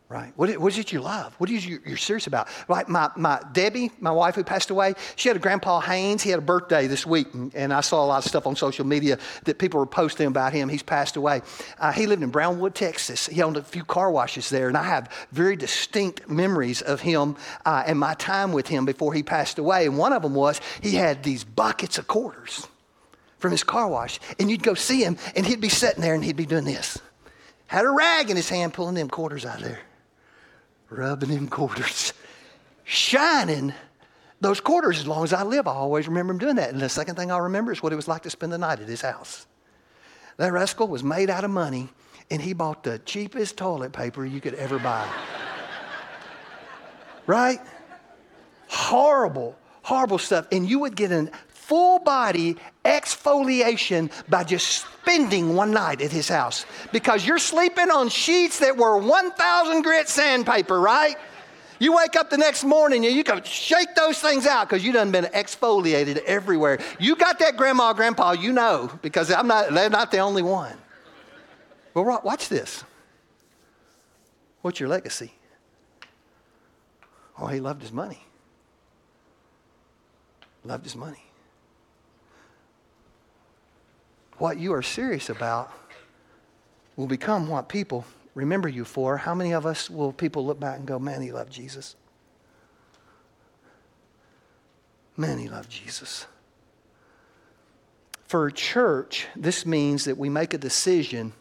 Right? 0.09 0.33
What, 0.35 0.49
is 0.49 0.77
it 0.77 0.91
you 0.91 0.99
love? 0.99 1.33
What 1.37 1.49
is 1.49 1.65
you, 1.65 1.79
you're 1.85 1.95
serious 1.95 2.27
about? 2.27 2.49
Like 2.67 2.89
my, 2.89 3.09
my 3.15 3.41
Debbie, 3.53 3.91
my 4.01 4.11
wife 4.11 4.35
who 4.35 4.43
passed 4.43 4.69
away, 4.69 4.95
she 5.15 5.29
had 5.29 5.37
a 5.37 5.39
grandpa 5.39 5.79
Haynes. 5.79 6.21
He 6.21 6.31
had 6.31 6.39
a 6.39 6.41
birthday 6.41 6.87
this 6.87 7.05
week, 7.05 7.33
and, 7.33 7.55
and 7.55 7.73
I 7.73 7.79
saw 7.79 8.03
a 8.03 8.07
lot 8.07 8.17
of 8.17 8.29
stuff 8.29 8.45
on 8.45 8.57
social 8.57 8.85
media 8.85 9.19
that 9.45 9.57
people 9.57 9.79
were 9.79 9.85
posting 9.85 10.27
about 10.27 10.51
him. 10.51 10.67
He's 10.67 10.83
passed 10.83 11.15
away. 11.15 11.43
Uh, 11.79 11.93
he 11.93 12.07
lived 12.07 12.23
in 12.23 12.29
Brownwood, 12.29 12.75
Texas. 12.75 13.27
He 13.27 13.41
owned 13.41 13.55
a 13.55 13.63
few 13.63 13.85
car 13.85 14.11
washes 14.11 14.49
there, 14.49 14.67
and 14.67 14.75
I 14.75 14.83
have 14.83 15.09
very 15.31 15.55
distinct 15.55 16.27
memories 16.27 16.81
of 16.81 16.99
him 16.99 17.37
uh, 17.65 17.83
and 17.87 17.97
my 17.97 18.13
time 18.15 18.51
with 18.51 18.67
him 18.67 18.83
before 18.83 19.13
he 19.13 19.23
passed 19.23 19.59
away. 19.59 19.85
And 19.85 19.97
one 19.97 20.11
of 20.11 20.23
them 20.23 20.35
was 20.35 20.59
he 20.81 20.95
had 20.95 21.23
these 21.23 21.45
buckets 21.45 21.97
of 21.97 22.07
quarters 22.07 22.67
from 23.41 23.51
his 23.51 23.63
car 23.63 23.87
wash. 23.87 24.19
And 24.39 24.49
you'd 24.49 24.63
go 24.63 24.75
see 24.75 25.03
him, 25.03 25.17
and 25.35 25.45
he'd 25.45 25.59
be 25.59 25.69
sitting 25.69 26.01
there 26.01 26.13
and 26.13 26.23
he'd 26.23 26.37
be 26.37 26.45
doing 26.45 26.63
this. 26.63 26.97
Had 27.67 27.85
a 27.85 27.89
rag 27.89 28.29
in 28.29 28.35
his 28.35 28.49
hand, 28.49 28.73
pulling 28.73 28.95
them 28.95 29.09
quarters 29.09 29.45
out 29.45 29.57
of 29.57 29.63
there, 29.63 29.79
rubbing 30.89 31.29
them 31.29 31.47
quarters, 31.47 32.13
shining 32.83 33.73
those 34.41 34.59
quarters 34.59 34.99
as 34.99 35.07
long 35.07 35.23
as 35.23 35.33
I 35.33 35.43
live. 35.43 35.67
I 35.67 35.73
always 35.73 36.07
remember 36.07 36.33
him 36.33 36.39
doing 36.39 36.55
that. 36.57 36.71
And 36.71 36.81
the 36.81 36.89
second 36.89 37.15
thing 37.15 37.31
I 37.31 37.37
remember 37.37 37.71
is 37.71 37.81
what 37.81 37.93
it 37.93 37.95
was 37.95 38.07
like 38.07 38.23
to 38.23 38.29
spend 38.29 38.51
the 38.51 38.57
night 38.57 38.79
at 38.79 38.87
his 38.87 39.01
house. 39.01 39.47
That 40.37 40.51
rascal 40.51 40.87
was 40.87 41.03
made 41.03 41.29
out 41.29 41.43
of 41.43 41.51
money, 41.51 41.89
and 42.29 42.41
he 42.41 42.53
bought 42.53 42.83
the 42.83 42.99
cheapest 42.99 43.57
toilet 43.57 43.93
paper 43.93 44.25
you 44.25 44.41
could 44.41 44.55
ever 44.55 44.79
buy. 44.79 45.07
right? 47.27 47.59
Horrible, 48.67 49.55
horrible 49.83 50.17
stuff. 50.17 50.47
And 50.51 50.67
you 50.69 50.79
would 50.79 50.95
get 50.95 51.11
a 51.11 51.31
full 51.71 51.99
body 51.99 52.57
exfoliation 52.83 54.11
by 54.27 54.43
just 54.43 54.85
spending 55.01 55.55
one 55.55 55.71
night 55.71 56.01
at 56.01 56.11
his 56.11 56.27
house 56.27 56.65
because 56.91 57.25
you're 57.25 57.39
sleeping 57.39 57.89
on 57.89 58.09
sheets 58.09 58.59
that 58.59 58.75
were 58.75 58.97
1,000 58.97 59.81
grit 59.81 60.09
sandpaper, 60.09 60.77
right? 60.77 61.15
You 61.79 61.95
wake 61.95 62.17
up 62.17 62.29
the 62.29 62.37
next 62.37 62.65
morning 62.65 63.05
and 63.05 63.15
you 63.15 63.23
can 63.23 63.41
shake 63.43 63.95
those 63.95 64.19
things 64.19 64.45
out 64.45 64.67
because 64.67 64.83
you 64.83 64.91
done 64.91 65.11
been 65.11 65.23
exfoliated 65.33 66.17
everywhere. 66.25 66.79
You 66.99 67.15
got 67.15 67.39
that 67.39 67.55
grandma, 67.55 67.93
grandpa, 67.93 68.33
you 68.33 68.51
know, 68.51 68.91
because 69.01 69.31
I'm 69.31 69.47
not, 69.47 69.73
they're 69.73 69.89
not 69.89 70.11
the 70.11 70.19
only 70.19 70.43
one. 70.43 70.75
Well, 71.93 72.19
watch 72.21 72.49
this. 72.49 72.83
What's 74.61 74.81
your 74.81 74.89
legacy? 74.89 75.31
Oh, 77.39 77.47
he 77.47 77.61
loved 77.61 77.81
his 77.81 77.93
money. 77.93 78.25
Loved 80.65 80.83
his 80.83 80.97
money. 80.97 81.30
What 84.41 84.57
you 84.57 84.73
are 84.73 84.81
serious 84.81 85.29
about 85.29 85.71
will 86.95 87.05
become 87.05 87.47
what 87.47 87.69
people 87.69 88.05
remember 88.33 88.67
you 88.67 88.85
for. 88.85 89.17
How 89.17 89.35
many 89.35 89.51
of 89.51 89.67
us 89.67 89.87
will 89.87 90.11
people 90.11 90.43
look 90.43 90.59
back 90.59 90.79
and 90.79 90.87
go, 90.87 90.97
man, 90.97 91.21
he 91.21 91.31
loved 91.31 91.53
Jesus? 91.53 91.95
Man, 95.15 95.37
he 95.37 95.47
loved 95.47 95.69
Jesus. 95.69 96.25
For 98.25 98.47
a 98.47 98.51
church, 98.51 99.27
this 99.35 99.63
means 99.63 100.05
that 100.05 100.17
we 100.17 100.27
make 100.27 100.55
a 100.55 100.57
decision 100.57 101.33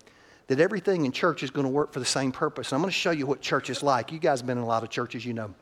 that 0.48 0.60
everything 0.60 1.06
in 1.06 1.12
church 1.12 1.42
is 1.42 1.48
going 1.48 1.64
to 1.64 1.72
work 1.72 1.94
for 1.94 2.00
the 2.00 2.04
same 2.04 2.32
purpose. 2.32 2.70
And 2.70 2.76
I'm 2.76 2.82
going 2.82 2.92
to 2.92 2.98
show 2.98 3.12
you 3.12 3.24
what 3.24 3.40
church 3.40 3.70
is 3.70 3.82
like. 3.82 4.12
You 4.12 4.18
guys 4.18 4.40
have 4.40 4.46
been 4.46 4.58
in 4.58 4.64
a 4.64 4.66
lot 4.66 4.82
of 4.82 4.90
churches, 4.90 5.24
you 5.24 5.32
know. 5.32 5.54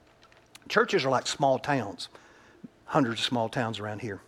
Churches 0.69 1.05
are 1.05 1.11
like 1.11 1.29
small 1.29 1.61
towns, 1.61 2.09
hundreds 2.87 3.21
of 3.21 3.27
small 3.27 3.49
towns 3.49 3.79
around 3.79 4.01
here. 4.01 4.21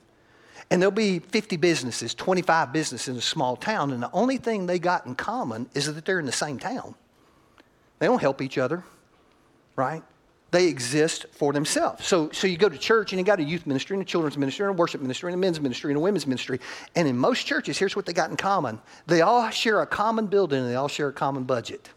And 0.70 0.80
there'll 0.80 0.92
be 0.92 1.18
50 1.18 1.56
businesses, 1.56 2.14
25 2.14 2.72
businesses 2.72 3.08
in 3.08 3.16
a 3.16 3.20
small 3.20 3.56
town, 3.56 3.92
and 3.92 4.02
the 4.02 4.10
only 4.12 4.36
thing 4.36 4.66
they 4.66 4.78
got 4.78 5.06
in 5.06 5.14
common 5.14 5.68
is 5.74 5.92
that 5.92 6.04
they're 6.04 6.20
in 6.20 6.26
the 6.26 6.32
same 6.32 6.58
town. 6.58 6.94
They 7.98 8.06
don't 8.06 8.20
help 8.20 8.42
each 8.42 8.58
other, 8.58 8.84
right? 9.76 10.02
They 10.50 10.66
exist 10.66 11.26
for 11.32 11.52
themselves. 11.52 12.06
So, 12.06 12.30
so 12.30 12.46
you 12.46 12.56
go 12.56 12.68
to 12.68 12.78
church 12.78 13.12
and 13.12 13.20
you 13.20 13.24
got 13.24 13.38
a 13.38 13.44
youth 13.44 13.66
ministry 13.66 13.94
and 13.94 14.02
a 14.02 14.06
children's 14.06 14.36
ministry 14.36 14.66
and 14.66 14.74
a 14.74 14.76
worship 14.76 15.00
ministry 15.00 15.32
and 15.32 15.38
a 15.38 15.40
men's 15.40 15.60
ministry 15.60 15.92
and 15.92 15.98
a 15.98 16.00
women's 16.00 16.26
ministry. 16.26 16.60
And 16.96 17.06
in 17.06 17.16
most 17.16 17.46
churches, 17.46 17.78
here's 17.78 17.94
what 17.94 18.06
they 18.06 18.12
got 18.12 18.30
in 18.30 18.36
common 18.36 18.80
they 19.06 19.20
all 19.20 19.48
share 19.50 19.80
a 19.80 19.86
common 19.86 20.26
building 20.26 20.60
and 20.60 20.68
they 20.68 20.74
all 20.74 20.88
share 20.88 21.08
a 21.08 21.12
common 21.12 21.44
budget. 21.44 21.88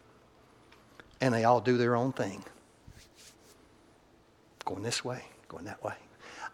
And 1.20 1.34
they 1.34 1.46
all 1.46 1.62
do 1.62 1.78
their 1.78 1.96
own 1.96 2.12
thing. 2.12 2.44
Going 4.66 4.84
this 4.84 5.04
way, 5.04 5.24
going 5.48 5.66
that 5.66 5.82
way. 5.84 5.94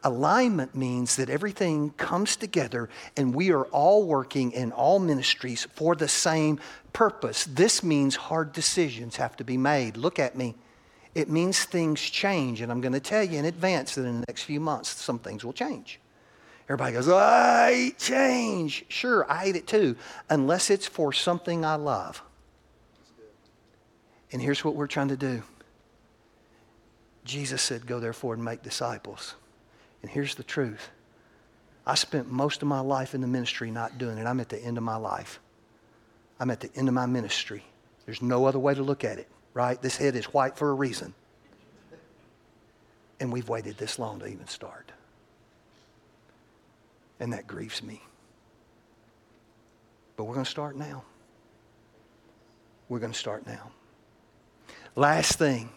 Alignment 0.04 0.76
means 0.76 1.18
that 1.18 1.30
everything 1.30 1.92
comes 1.92 2.38
together 2.38 2.90
and 3.18 3.36
we 3.36 3.52
are 3.52 3.66
all 3.66 4.06
working 4.06 4.52
in 4.54 4.72
all 4.72 5.00
ministries 5.00 5.68
for 5.76 5.94
the 5.96 6.08
same 6.08 6.60
purpose. 6.94 7.46
This 7.46 7.84
means 7.84 8.16
hard 8.16 8.54
decisions 8.54 9.18
have 9.18 9.36
to 9.38 9.44
be 9.44 9.58
made. 9.58 9.98
Look 9.98 10.18
at 10.18 10.38
me. 10.38 10.56
It 11.16 11.28
means 11.28 11.64
things 11.64 12.02
change, 12.02 12.62
and 12.62 12.72
I'm 12.72 12.82
going 12.82 12.94
to 12.94 13.00
tell 13.00 13.24
you 13.24 13.40
in 13.40 13.46
advance 13.46 13.96
that 13.96 14.06
in 14.06 14.22
the 14.22 14.26
next 14.28 14.44
few 14.44 14.60
months, 14.60 14.90
some 14.90 15.20
things 15.20 15.44
will 15.44 15.54
change. 15.54 16.00
Everybody 16.66 16.94
goes, 16.94 17.10
I 17.10 17.74
hate 17.74 17.98
change. 17.98 18.86
Sure, 18.90 19.30
I 19.30 19.46
hate 19.46 19.56
it 19.56 19.66
too, 19.66 19.96
unless 20.30 20.70
it's 20.70 20.86
for 20.86 21.12
something 21.12 21.66
I 21.66 21.76
love. 21.76 22.22
And 24.32 24.42
here's 24.42 24.64
what 24.64 24.76
we're 24.76 24.88
trying 24.88 25.08
to 25.08 25.18
do 25.18 25.42
Jesus 27.26 27.62
said, 27.62 27.88
Go 27.88 28.00
therefore 28.00 28.36
and 28.36 28.44
make 28.44 28.62
disciples. 28.62 29.36
And 30.02 30.12
here's 30.12 30.36
the 30.36 30.44
truth 30.44 30.90
I 31.86 31.96
spent 31.96 32.32
most 32.32 32.62
of 32.62 32.68
my 32.68 32.80
life 32.80 33.16
in 33.16 33.22
the 33.22 33.28
ministry 33.28 33.72
not 33.72 33.98
doing 33.98 34.18
it. 34.18 34.26
I'm 34.26 34.40
at 34.40 34.50
the 34.50 34.60
end 34.60 34.78
of 34.78 34.84
my 34.84 34.96
life. 34.96 35.40
I'm 36.40 36.52
at 36.52 36.60
the 36.60 36.70
end 36.76 36.88
of 36.88 36.94
my 36.94 37.06
ministry. 37.06 37.64
There's 38.06 38.22
no 38.22 38.46
other 38.46 38.60
way 38.60 38.74
to 38.74 38.84
look 38.84 39.04
at 39.04 39.18
it, 39.18 39.28
right? 39.54 39.82
This 39.82 39.98
head 39.98 40.16
is 40.16 40.26
white 40.26 40.56
for 40.58 40.70
a 40.70 40.74
reason. 40.74 41.14
And 43.20 43.34
we've 43.34 43.50
waited 43.50 43.78
this 43.78 44.00
long 44.00 44.20
to 44.20 44.28
even 44.28 44.48
start. 44.48 44.92
And 47.20 47.34
that 47.34 47.48
grieves 47.48 47.84
me. 47.84 48.02
But 50.16 50.24
we're 50.24 50.36
going 50.36 50.46
to 50.46 50.52
start 50.52 50.76
now. 50.76 51.04
We're 52.88 53.00
going 53.00 53.12
to 53.12 53.18
start 53.18 53.46
now. 53.46 53.72
Last 54.96 55.38
thing 55.38 55.70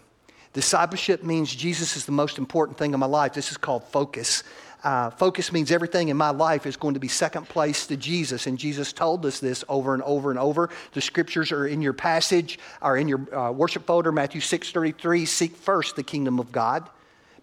Discipleship 0.53 1.23
means 1.23 1.55
Jesus 1.55 1.97
is 1.97 2.05
the 2.05 2.13
most 2.13 2.39
important 2.39 2.77
thing 2.77 2.93
in 2.93 3.01
my 3.01 3.07
life. 3.07 3.33
This 3.33 3.51
is 3.51 3.57
called 3.57 3.85
focus. 3.85 4.43
Uh, 4.85 5.11
focus 5.11 5.53
means 5.53 5.71
everything 5.71 6.09
in 6.09 6.17
my 6.17 6.31
life 6.31 6.67
is 6.67 6.77
going 6.77 6.95
to 6.95 7.01
be 7.01 7.09
second 7.09 7.49
place 7.49 7.87
to 7.87 7.97
Jesus. 7.97 8.47
And 8.47 8.59
Jesus 8.59 8.93
told 8.93 9.25
us 9.25 9.39
this 9.39 9.65
over 9.69 9.95
and 9.95 10.03
over 10.03 10.31
and 10.31 10.39
over. 10.39 10.71
The 10.93 11.01
scriptures 11.01 11.53
are 11.53 11.67
in 11.67 11.81
your 11.81 11.93
passage, 11.93 12.59
are 12.83 12.97
in 12.97 13.09
your 13.09 13.35
uh, 13.35 13.53
worship 13.53 13.87
folder, 13.87 14.13
Matthew 14.13 14.41
6 14.41 14.73
33. 14.73 15.25
Seek 15.25 15.57
first 15.57 15.97
the 15.97 16.03
kingdom 16.03 16.39
of 16.39 16.51
God. 16.53 16.89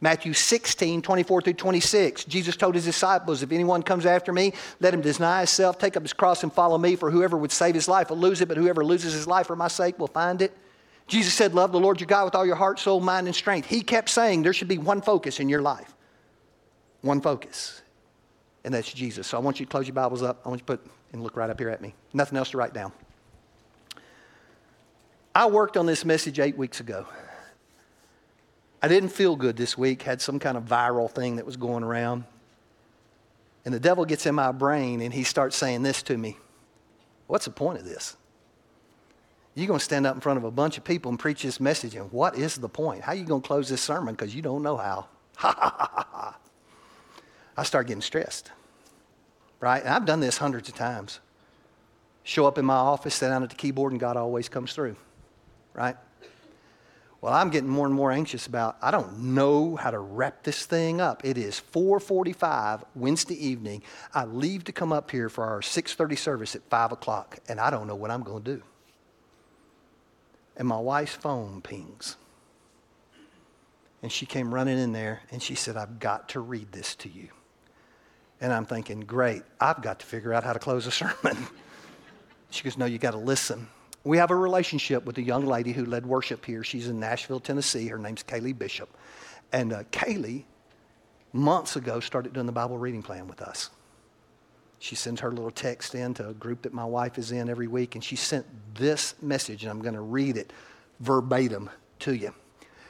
Matthew 0.02 0.34
16, 0.34 1.02
24 1.02 1.42
through 1.42 1.54
26. 1.54 2.26
Jesus 2.26 2.56
told 2.56 2.76
his 2.76 2.86
disciples, 2.86 3.44
If 3.44 3.52
anyone 3.52 3.84
comes 3.84 4.06
after 4.06 4.32
me, 4.32 4.54
let 4.80 4.94
him 4.94 5.02
deny 5.02 5.40
himself, 5.40 5.78
take 5.78 5.98
up 5.98 6.04
his 6.04 6.14
cross, 6.14 6.44
and 6.44 6.54
follow 6.54 6.78
me. 6.78 6.96
For 6.96 7.12
whoever 7.12 7.36
would 7.38 7.52
save 7.52 7.76
his 7.76 7.88
life 7.88 8.10
will 8.10 8.18
lose 8.18 8.40
it, 8.40 8.48
but 8.48 8.56
whoever 8.58 8.86
loses 8.86 9.14
his 9.14 9.28
life 9.28 9.48
for 9.48 9.58
my 9.58 9.68
sake 9.68 10.00
will 10.00 10.08
find 10.08 10.42
it. 10.42 10.56
Jesus 11.10 11.34
said, 11.34 11.54
Love 11.54 11.72
the 11.72 11.80
Lord 11.80 12.00
your 12.00 12.08
God 12.08 12.26
with 12.26 12.36
all 12.36 12.46
your 12.46 12.56
heart, 12.56 12.80
soul, 12.80 13.02
mind, 13.02 13.28
and 13.28 13.36
strength. 13.36 13.68
He 13.68 13.82
kept 13.82 14.10
saying 14.10 14.44
there 14.44 14.54
should 14.54 14.68
be 14.68 14.78
one 14.78 15.02
focus 15.02 15.40
in 15.40 15.50
your 15.50 15.62
life. 15.62 15.94
One 17.02 17.20
focus. 17.20 17.82
And 18.64 18.74
that's 18.74 18.92
Jesus. 18.92 19.28
So 19.28 19.38
I 19.38 19.42
want 19.42 19.60
you 19.60 19.66
to 19.66 19.70
close 19.70 19.88
your 19.88 19.96
Bibles 19.96 20.22
up. 20.22 20.42
I 20.46 20.50
want 20.50 20.62
you 20.62 20.66
to 20.68 20.78
put 20.78 20.92
and 21.12 21.24
look 21.24 21.36
right 21.36 21.50
up 21.50 21.60
here 21.60 21.70
at 21.70 21.82
me. 21.82 21.96
Nothing 22.14 22.38
else 22.38 22.52
to 22.52 22.58
write 22.58 22.74
down. 22.74 22.92
I 25.34 25.48
worked 25.48 25.78
on 25.78 25.86
this 25.86 26.06
message 26.06 26.40
eight 26.40 26.58
weeks 26.58 26.80
ago. 26.80 27.06
I 28.82 28.88
didn't 28.88 29.10
feel 29.10 29.36
good 29.36 29.58
this 29.58 29.78
week, 29.78 30.04
had 30.04 30.22
some 30.22 30.40
kind 30.40 30.58
of 30.58 30.66
viral 30.66 31.10
thing 31.10 31.38
that 31.38 31.46
was 31.46 31.58
going 31.58 31.84
around. 31.84 32.24
And 33.66 33.74
the 33.74 33.80
devil 33.80 34.06
gets 34.06 34.26
in 34.26 34.36
my 34.36 34.52
brain 34.52 35.02
and 35.02 35.14
he 35.14 35.24
starts 35.24 35.56
saying 35.56 35.84
this 35.84 36.02
to 36.04 36.18
me 36.18 36.38
What's 37.28 37.46
the 37.46 37.52
point 37.52 37.78
of 37.78 37.86
this? 37.86 38.16
You're 39.60 39.68
going 39.68 39.80
to 39.80 39.84
stand 39.84 40.08
up 40.08 40.16
in 40.16 40.22
front 40.22 40.38
of 40.38 40.46
a 40.46 40.52
bunch 40.52 40.78
of 40.78 40.86
people 40.86 41.10
and 41.10 41.20
preach 41.20 41.44
this 41.44 41.60
message, 41.60 41.94
and 41.94 42.10
what 42.14 42.38
is 42.38 42.56
the 42.56 42.70
point? 42.70 43.02
How 43.02 43.12
are 43.12 43.16
you 43.16 43.26
going 43.26 43.42
to 43.42 43.48
close 43.48 43.68
this 43.68 43.82
sermon? 43.82 44.16
Because 44.16 44.34
you 44.34 44.42
don't 44.42 44.64
know 44.64 44.78
how. 44.78 45.08
I 47.58 47.64
start 47.64 47.88
getting 47.88 48.02
stressed, 48.02 48.54
right? 49.60 49.84
And 49.84 49.94
I've 49.94 50.06
done 50.06 50.22
this 50.22 50.38
hundreds 50.38 50.70
of 50.70 50.76
times. 50.76 51.20
Show 52.24 52.46
up 52.46 52.58
in 52.58 52.64
my 52.64 52.76
office, 52.76 53.16
sit 53.16 53.28
down 53.28 53.44
at 53.44 53.50
the 53.50 53.56
keyboard, 53.58 53.92
and 53.92 54.00
God 54.00 54.16
always 54.16 54.48
comes 54.48 54.72
through, 54.72 54.96
right? 55.74 55.98
Well, 57.20 57.34
I'm 57.34 57.50
getting 57.50 57.70
more 57.70 57.86
and 57.86 57.94
more 57.94 58.14
anxious 58.14 58.48
about. 58.48 58.78
I 58.82 58.92
don't 58.92 59.20
know 59.20 59.76
how 59.76 59.92
to 59.92 60.00
wrap 60.00 60.44
this 60.44 60.66
thing 60.66 61.02
up. 61.02 61.26
It 61.26 61.38
is 61.38 61.60
4:45 61.60 62.86
Wednesday 62.96 63.36
evening. 63.46 63.84
I 64.14 64.24
leave 64.24 64.64
to 64.66 64.72
come 64.72 64.94
up 64.94 65.12
here 65.12 65.28
for 65.28 65.44
our 65.44 65.62
6:30 65.62 66.16
service 66.16 66.56
at 66.56 66.62
5 66.70 66.94
o'clock, 66.94 67.40
and 67.50 67.60
I 67.60 67.70
don't 67.70 67.88
know 67.88 67.96
what 67.96 68.10
I'm 68.10 68.24
going 68.24 68.42
to 68.42 68.56
do 68.56 68.64
and 70.60 70.68
my 70.68 70.78
wife's 70.78 71.16
phone 71.16 71.62
pings. 71.62 72.18
And 74.04 74.12
she 74.12 74.26
came 74.26 74.54
running 74.54 74.78
in 74.78 74.92
there 74.92 75.22
and 75.32 75.42
she 75.42 75.56
said, 75.56 75.76
I've 75.76 76.00
got 76.00 76.30
to 76.30 76.42
read 76.42 76.72
this 76.72 76.96
to 76.96 77.10
you. 77.10 77.30
And 78.42 78.54
I'm 78.54 78.66
thinking, 78.66 79.02
great, 79.02 79.42
I've 79.60 79.82
got 79.82 80.00
to 80.02 80.06
figure 80.06 80.34
out 80.34 80.44
how 80.44 80.54
to 80.54 80.60
close 80.60 80.86
a 80.86 80.92
sermon. 80.92 81.38
she 82.52 82.64
goes, 82.64 82.78
No, 82.78 82.86
you 82.86 82.98
got 82.98 83.12
to 83.12 83.18
listen. 83.18 83.68
We 84.04 84.18
have 84.18 84.32
a 84.32 84.36
relationship 84.36 85.06
with 85.06 85.18
a 85.18 85.22
young 85.22 85.46
lady 85.46 85.74
who 85.74 85.86
led 85.86 86.06
worship 86.06 86.46
here. 86.46 86.64
She's 86.64 86.88
in 86.88 87.00
Nashville, 87.00 87.42
Tennessee. 87.42 87.88
Her 87.88 87.98
name's 87.98 88.24
Kaylee 88.24 88.58
Bishop. 88.58 88.90
And 89.52 89.74
uh, 89.74 89.84
Kaylee, 89.92 90.44
months 91.34 91.76
ago, 91.76 92.00
started 92.00 92.32
doing 92.32 92.46
the 92.46 92.54
Bible 92.54 92.78
reading 92.78 93.04
plan 93.04 93.28
with 93.28 93.42
us. 93.42 93.70
She 94.80 94.96
sends 94.96 95.20
her 95.22 95.30
little 95.30 95.52
text 95.52 95.94
in 95.94 96.14
to 96.16 96.30
a 96.30 96.34
group 96.34 96.62
that 96.62 96.74
my 96.74 96.86
wife 96.86 97.18
is 97.18 97.32
in 97.32 97.50
every 97.50 97.68
week, 97.68 97.96
and 97.96 98.04
she 98.04 98.16
sent 98.16 98.46
this 98.76 99.14
message, 99.22 99.64
and 99.64 99.70
I'm 99.70 99.82
going 99.82 99.94
to 99.94 100.02
read 100.02 100.38
it 100.38 100.52
verbatim 101.02 101.70
to 102.00 102.14
you. 102.14 102.34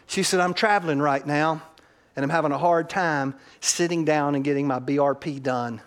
She 0.06 0.24
said, 0.24 0.40
I'm 0.40 0.54
traveling 0.54 1.00
right 1.00 1.26
now, 1.26 1.64
and 2.16 2.24
I'm 2.24 2.30
having 2.30 2.52
a 2.52 2.58
hard 2.58 2.90
time 2.90 3.36
sitting 3.60 4.06
down 4.06 4.36
and 4.36 4.44
getting 4.44 4.68
my 4.68 4.80
BRP 4.80 5.42
done. 5.42 5.82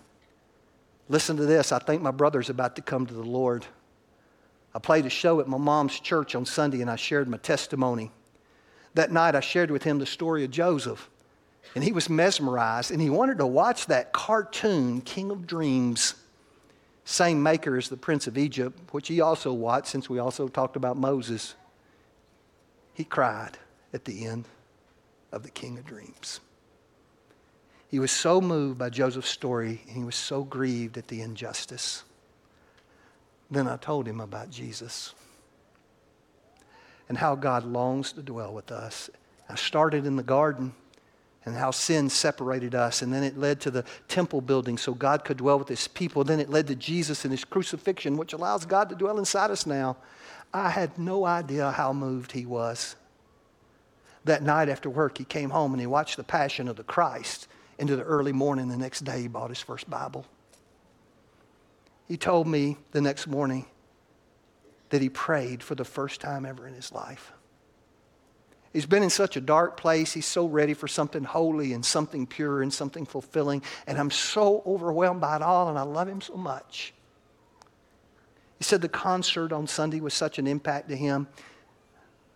Listen 1.09 1.37
to 1.37 1.47
this. 1.47 1.73
I 1.73 1.79
think 1.79 2.03
my 2.03 2.11
brother's 2.11 2.51
about 2.51 2.77
to 2.77 2.83
come 2.83 3.07
to 3.07 3.15
the 3.15 3.23
Lord. 3.23 3.65
I 4.75 4.79
played 4.79 5.07
a 5.07 5.11
show 5.11 5.41
at 5.41 5.47
my 5.47 5.59
mom's 5.59 6.01
church 6.01 6.35
on 6.35 6.47
Sunday, 6.47 6.81
and 6.81 6.91
I 6.91 6.97
shared 6.97 7.29
my 7.29 7.37
testimony. 7.37 8.11
That 8.95 9.13
night, 9.13 9.35
I 9.35 9.41
shared 9.41 9.71
with 9.71 9.85
him 9.85 9.99
the 9.99 10.07
story 10.07 10.45
of 10.45 10.51
Joseph. 10.51 11.09
And 11.75 11.83
he 11.83 11.93
was 11.93 12.11
mesmerized 12.11 12.91
and 12.91 13.01
he 13.01 13.11
wanted 13.11 13.39
to 13.39 13.47
watch 13.47 13.87
that 13.87 14.13
cartoon, 14.13 15.01
King 15.01 15.31
of 15.31 15.47
Dreams. 15.47 16.15
Same 17.05 17.43
maker 17.43 17.77
as 17.77 17.89
the 17.89 17.97
prince 17.97 18.27
of 18.27 18.39
Egypt, 18.39 18.79
which 18.93 19.09
he 19.09 19.21
also 19.21 19.53
watched, 19.53 19.89
since 19.89 20.09
we 20.09 20.19
also 20.19 20.49
talked 20.49 20.77
about 20.77 20.97
Moses. 20.97 21.55
He 22.95 23.05
cried 23.05 23.59
at 23.93 24.05
the 24.05 24.25
end 24.27 24.45
of 25.33 25.43
the 25.43 25.51
King 25.51 25.79
of 25.79 25.87
Dreams. 25.87 26.41
He 27.89 27.99
was 27.99 28.11
so 28.11 28.41
moved 28.41 28.79
by 28.79 28.89
Joseph's 28.89 29.29
story, 29.29 29.83
and 29.87 29.97
he 29.97 30.05
was 30.05 30.15
so 30.15 30.45
grieved 30.45 30.97
at 30.97 31.09
the 31.09 31.21
injustice. 31.21 32.05
Then 33.51 33.69
I 33.69 33.77
told 33.77 34.07
him 34.07 34.21
about 34.21 34.51
Jesus 34.51 35.15
and 37.09 37.19
how 37.19 37.35
God 37.35 37.65
longs 37.65 38.13
to 38.13 38.23
dwell 38.23 38.55
with 38.55 38.73
us. 38.73 39.11
I 39.49 39.57
started 39.57 40.07
in 40.07 40.17
the 40.17 40.23
garden 40.23 40.73
and 41.45 41.57
how 41.57 41.71
sin 41.71 42.09
separated 42.09 42.75
us. 42.75 43.03
And 43.03 43.13
then 43.13 43.25
it 43.25 43.37
led 43.37 43.61
to 43.61 43.71
the 43.71 43.85
temple 44.09 44.41
building 44.41 44.79
so 44.79 44.95
God 44.95 45.25
could 45.25 45.39
dwell 45.39 45.59
with 45.59 45.69
his 45.69 45.89
people. 45.89 46.25
Then 46.25 46.41
it 46.41 46.51
led 46.51 46.67
to 46.69 46.75
Jesus 46.75 47.25
and 47.25 47.33
his 47.33 47.45
crucifixion, 47.45 48.17
which 48.17 48.33
allows 48.33 48.65
God 48.65 48.89
to 48.91 48.95
dwell 48.95 49.19
inside 49.19 49.51
us 49.51 49.67
now. 49.67 49.97
I 50.55 50.71
had 50.71 50.99
no 50.99 51.25
idea 51.25 51.71
how 51.73 51.93
moved 51.93 52.33
he 52.33 52.47
was. 52.47 52.97
That 54.25 54.43
night 54.43 54.69
after 54.69 54.89
work, 54.89 55.19
he 55.19 55.25
came 55.25 55.51
home 55.51 55.73
and 55.73 55.81
he 55.81 55.87
watched 55.87 56.17
the 56.17 56.25
Passion 56.25 56.69
of 56.69 56.77
the 56.77 56.85
Christ. 56.85 57.49
Into 57.79 57.97
the 57.97 58.05
early 58.05 58.33
morning 58.33 58.69
the 58.69 58.77
next 58.77 59.01
day, 59.01 59.23
he 59.23 59.29
bought 59.29 59.49
his 59.49 59.61
first 59.61 59.91
Bible. 59.91 60.27
He 62.07 62.17
told 62.17 62.47
me 62.47 62.77
the 62.93 63.01
next 63.01 63.27
morning 63.27 63.67
that 64.91 65.03
he 65.03 65.09
prayed 65.09 65.63
for 65.63 65.75
the 65.75 65.85
first 65.85 66.21
time 66.21 66.45
ever 66.45 66.69
in 66.69 66.75
his 66.75 66.93
life. 66.93 67.33
He's 68.73 68.87
been 68.87 69.03
in 69.03 69.11
such 69.11 69.37
a 69.37 69.41
dark 69.41 69.77
place. 69.77 70.13
He's 70.13 70.27
so 70.27 70.47
ready 70.47 70.73
for 70.73 70.89
something 70.89 71.25
holy 71.25 71.75
and 71.75 71.85
something 71.85 72.27
pure 72.27 72.63
and 72.63 72.73
something 72.73 73.05
fulfilling. 73.05 73.63
And 73.87 73.99
I'm 73.99 74.11
so 74.11 74.63
overwhelmed 74.67 75.21
by 75.21 75.37
it 75.37 75.43
all, 75.43 75.69
and 75.69 75.79
I 75.79 75.83
love 75.83 76.09
him 76.09 76.23
so 76.23 76.37
much. 76.37 76.95
He 78.59 78.65
said 78.65 78.81
the 78.81 78.89
concert 78.89 79.53
on 79.53 79.67
Sunday 79.67 80.01
was 80.01 80.15
such 80.15 80.39
an 80.39 80.47
impact 80.47 80.89
to 80.89 80.97
him. 80.97 81.27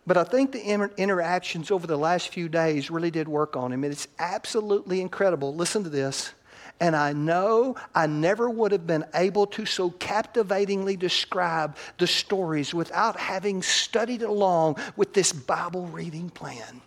But 0.05 0.15
I 0.15 0.23
think 0.23 0.51
the 0.51 0.61
inter- 0.61 0.91
interactions 0.95 1.71
over 1.71 1.87
the 1.87 1.97
last 1.97 2.29
few 2.29 2.47
days 2.49 2.91
really 2.91 3.11
did 3.11 3.27
work 3.27 3.55
on 3.55 3.73
him. 3.73 3.83
And 3.83 3.91
it's 3.91 4.07
absolutely 4.19 5.01
incredible. 5.01 5.55
Listen 5.55 5.83
to 5.83 5.89
this. 5.89 6.33
And 6.79 6.95
I 6.95 7.13
know 7.13 7.75
I 7.95 8.05
never 8.05 8.49
would 8.49 8.71
have 8.71 8.85
been 8.85 9.05
able 9.15 9.47
to 9.47 9.65
so 9.65 9.89
captivatingly 9.89 10.95
describe 10.95 11.75
the 11.97 12.07
stories 12.07 12.73
without 12.73 13.19
having 13.19 13.63
studied 13.63 14.21
along 14.21 14.77
with 14.95 15.13
this 15.13 15.33
Bible 15.33 15.87
reading 15.87 16.29
plan. 16.29 16.81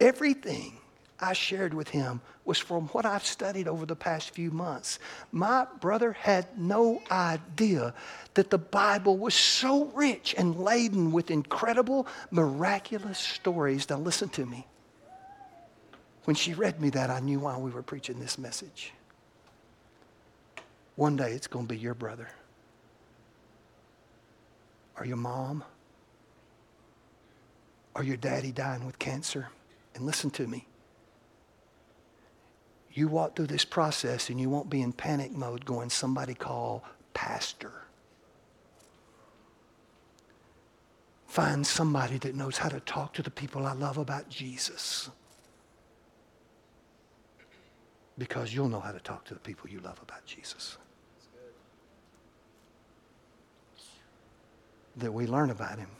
Everything 0.00 0.78
I 1.20 1.32
shared 1.32 1.74
with 1.74 1.88
him 1.88 2.20
was 2.44 2.58
from 2.58 2.86
what 2.88 3.04
I've 3.04 3.24
studied 3.26 3.68
over 3.68 3.84
the 3.84 3.96
past 3.96 4.30
few 4.30 4.50
months. 4.50 4.98
My 5.32 5.66
brother 5.80 6.12
had 6.12 6.58
no 6.58 7.02
idea 7.10 7.92
that 8.34 8.50
the 8.50 8.58
Bible 8.58 9.16
was 9.16 9.34
so 9.34 9.86
rich 9.86 10.34
and 10.38 10.56
laden 10.56 11.12
with 11.12 11.30
incredible, 11.30 12.06
miraculous 12.30 13.18
stories. 13.18 13.90
Now, 13.90 13.98
listen 13.98 14.28
to 14.30 14.46
me. 14.46 14.66
When 16.28 16.36
she 16.36 16.52
read 16.52 16.78
me 16.78 16.90
that, 16.90 17.08
I 17.08 17.20
knew 17.20 17.40
why 17.40 17.56
we 17.56 17.70
were 17.70 17.80
preaching 17.80 18.20
this 18.20 18.36
message. 18.36 18.92
One 20.94 21.16
day 21.16 21.32
it's 21.32 21.46
going 21.46 21.66
to 21.66 21.74
be 21.74 21.80
your 21.80 21.94
brother 21.94 22.28
or 24.98 25.06
your 25.06 25.16
mom 25.16 25.64
or 27.94 28.02
your 28.02 28.18
daddy 28.18 28.52
dying 28.52 28.84
with 28.84 28.98
cancer. 28.98 29.48
And 29.94 30.04
listen 30.04 30.28
to 30.32 30.46
me 30.46 30.66
you 32.92 33.08
walk 33.08 33.34
through 33.34 33.46
this 33.46 33.64
process 33.64 34.28
and 34.28 34.38
you 34.38 34.50
won't 34.50 34.68
be 34.68 34.82
in 34.82 34.92
panic 34.92 35.32
mode 35.32 35.64
going, 35.64 35.88
somebody 35.88 36.34
call 36.34 36.84
pastor. 37.14 37.72
Find 41.26 41.66
somebody 41.66 42.18
that 42.18 42.34
knows 42.34 42.58
how 42.58 42.68
to 42.68 42.80
talk 42.80 43.14
to 43.14 43.22
the 43.22 43.30
people 43.30 43.64
I 43.64 43.72
love 43.72 43.96
about 43.96 44.28
Jesus. 44.28 45.08
Because 48.18 48.52
you'll 48.52 48.68
know 48.68 48.80
how 48.80 48.92
to 48.92 49.00
talk 49.00 49.24
to 49.26 49.34
the 49.34 49.40
people 49.40 49.70
you 49.70 49.80
love 49.80 50.00
about 50.02 50.26
Jesus. 50.26 50.76
That 54.96 55.12
we 55.12 55.26
learn 55.26 55.50
about 55.50 55.78
him 55.78 55.90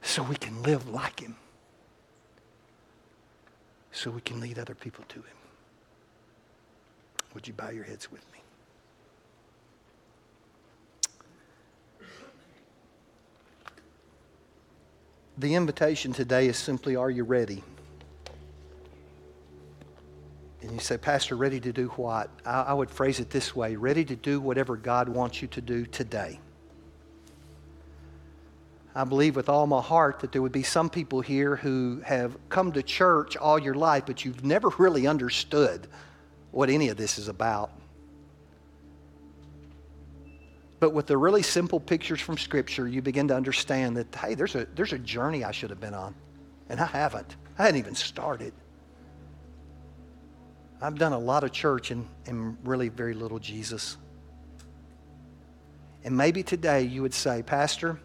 so 0.00 0.22
we 0.22 0.36
can 0.36 0.62
live 0.62 0.88
like 0.88 1.20
him 1.20 1.36
so 3.98 4.12
we 4.12 4.20
can 4.20 4.40
lead 4.40 4.60
other 4.60 4.76
people 4.76 5.04
to 5.08 5.16
Him. 5.16 5.36
Would 7.34 7.48
you 7.48 7.52
bow 7.52 7.70
your 7.70 7.82
heads 7.82 8.10
with 8.12 8.24
me? 8.32 8.38
The 15.36 15.54
invitation 15.56 16.12
today 16.12 16.46
is 16.46 16.56
simply 16.56 16.94
Are 16.94 17.10
you 17.10 17.24
ready? 17.24 17.64
And 20.60 20.72
you 20.72 20.80
say, 20.80 20.98
Pastor, 20.98 21.36
ready 21.36 21.60
to 21.60 21.72
do 21.72 21.88
what? 21.88 22.30
I, 22.44 22.62
I 22.62 22.72
would 22.72 22.90
phrase 22.90 23.20
it 23.20 23.30
this 23.30 23.54
way 23.54 23.76
ready 23.76 24.04
to 24.04 24.16
do 24.16 24.40
whatever 24.40 24.76
God 24.76 25.08
wants 25.08 25.40
you 25.40 25.48
to 25.48 25.60
do 25.60 25.86
today. 25.86 26.40
I 28.94 29.04
believe 29.04 29.36
with 29.36 29.48
all 29.48 29.66
my 29.68 29.80
heart 29.80 30.18
that 30.20 30.32
there 30.32 30.42
would 30.42 30.50
be 30.50 30.64
some 30.64 30.90
people 30.90 31.20
here 31.20 31.54
who 31.54 32.00
have 32.04 32.36
come 32.48 32.72
to 32.72 32.82
church 32.82 33.36
all 33.36 33.58
your 33.58 33.74
life, 33.74 34.04
but 34.06 34.24
you've 34.24 34.44
never 34.44 34.70
really 34.78 35.06
understood 35.06 35.86
what 36.50 36.68
any 36.68 36.88
of 36.88 36.96
this 36.96 37.18
is 37.18 37.28
about. 37.28 37.70
But 40.80 40.94
with 40.94 41.06
the 41.06 41.16
really 41.16 41.42
simple 41.42 41.78
pictures 41.78 42.20
from 42.20 42.38
Scripture, 42.38 42.88
you 42.88 43.02
begin 43.02 43.28
to 43.28 43.36
understand 43.36 43.96
that, 43.96 44.12
hey, 44.14 44.34
there's 44.34 44.54
a, 44.54 44.66
there's 44.74 44.92
a 44.92 44.98
journey 44.98 45.44
I 45.44 45.52
should 45.52 45.70
have 45.70 45.80
been 45.80 45.94
on, 45.94 46.14
and 46.68 46.80
I 46.80 46.86
haven't. 46.86 47.36
I 47.58 47.64
hadn't 47.64 47.78
even 47.78 47.94
started. 47.94 48.52
I've 50.80 50.98
done 50.98 51.12
a 51.12 51.18
lot 51.18 51.42
of 51.42 51.52
church 51.52 51.90
and, 51.90 52.06
and 52.26 52.56
really 52.64 52.88
very 52.88 53.14
little 53.14 53.38
Jesus. 53.38 53.96
And 56.04 56.16
maybe 56.16 56.42
today 56.42 56.82
you 56.82 57.02
would 57.02 57.14
say, 57.14 57.42
Pastor, 57.42 57.98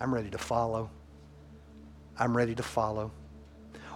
I'm 0.00 0.12
ready 0.14 0.30
to 0.30 0.38
follow. 0.38 0.90
I'm 2.18 2.36
ready 2.36 2.54
to 2.54 2.62
follow. 2.62 3.10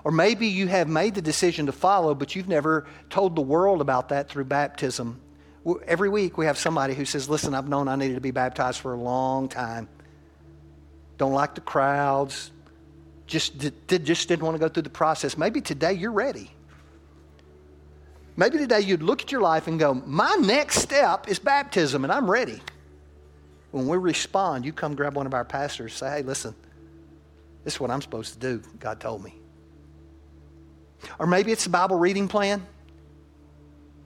Or 0.04 0.10
maybe 0.10 0.46
you 0.46 0.68
have 0.68 0.88
made 0.88 1.14
the 1.14 1.22
decision 1.22 1.66
to 1.66 1.72
follow, 1.72 2.14
but 2.14 2.34
you've 2.34 2.48
never 2.48 2.86
told 3.10 3.36
the 3.36 3.42
world 3.42 3.80
about 3.80 4.08
that 4.08 4.28
through 4.30 4.44
baptism. 4.44 5.20
Every 5.86 6.08
week 6.08 6.38
we 6.38 6.46
have 6.46 6.56
somebody 6.56 6.94
who 6.94 7.04
says, 7.04 7.28
Listen, 7.28 7.54
I've 7.54 7.68
known 7.68 7.88
I 7.88 7.96
needed 7.96 8.14
to 8.14 8.20
be 8.20 8.30
baptized 8.30 8.80
for 8.80 8.94
a 8.94 8.96
long 8.96 9.48
time. 9.48 9.88
Don't 11.18 11.32
like 11.32 11.54
the 11.54 11.60
crowds. 11.60 12.52
Just, 13.26 13.58
just 13.58 14.28
didn't 14.28 14.42
want 14.42 14.54
to 14.54 14.58
go 14.58 14.68
through 14.68 14.84
the 14.84 14.88
process. 14.88 15.36
Maybe 15.36 15.60
today 15.60 15.92
you're 15.92 16.12
ready. 16.12 16.50
Maybe 18.38 18.56
today 18.56 18.82
you'd 18.82 19.02
look 19.02 19.20
at 19.20 19.32
your 19.32 19.40
life 19.40 19.66
and 19.66 19.80
go, 19.80 19.94
My 19.94 20.36
next 20.38 20.76
step 20.78 21.28
is 21.28 21.40
baptism, 21.40 22.04
and 22.04 22.12
I'm 22.12 22.30
ready. 22.30 22.62
When 23.72 23.88
we 23.88 23.96
respond, 23.98 24.64
you 24.64 24.72
come 24.72 24.94
grab 24.94 25.16
one 25.16 25.26
of 25.26 25.34
our 25.34 25.44
pastors, 25.44 25.92
say, 25.92 26.08
hey, 26.08 26.22
listen, 26.22 26.54
this 27.64 27.74
is 27.74 27.80
what 27.80 27.90
I'm 27.90 28.00
supposed 28.00 28.34
to 28.34 28.38
do. 28.38 28.62
God 28.78 29.00
told 29.00 29.24
me. 29.24 29.34
Or 31.18 31.26
maybe 31.26 31.50
it's 31.50 31.66
a 31.66 31.70
Bible 31.70 31.98
reading 31.98 32.28
plan. 32.28 32.64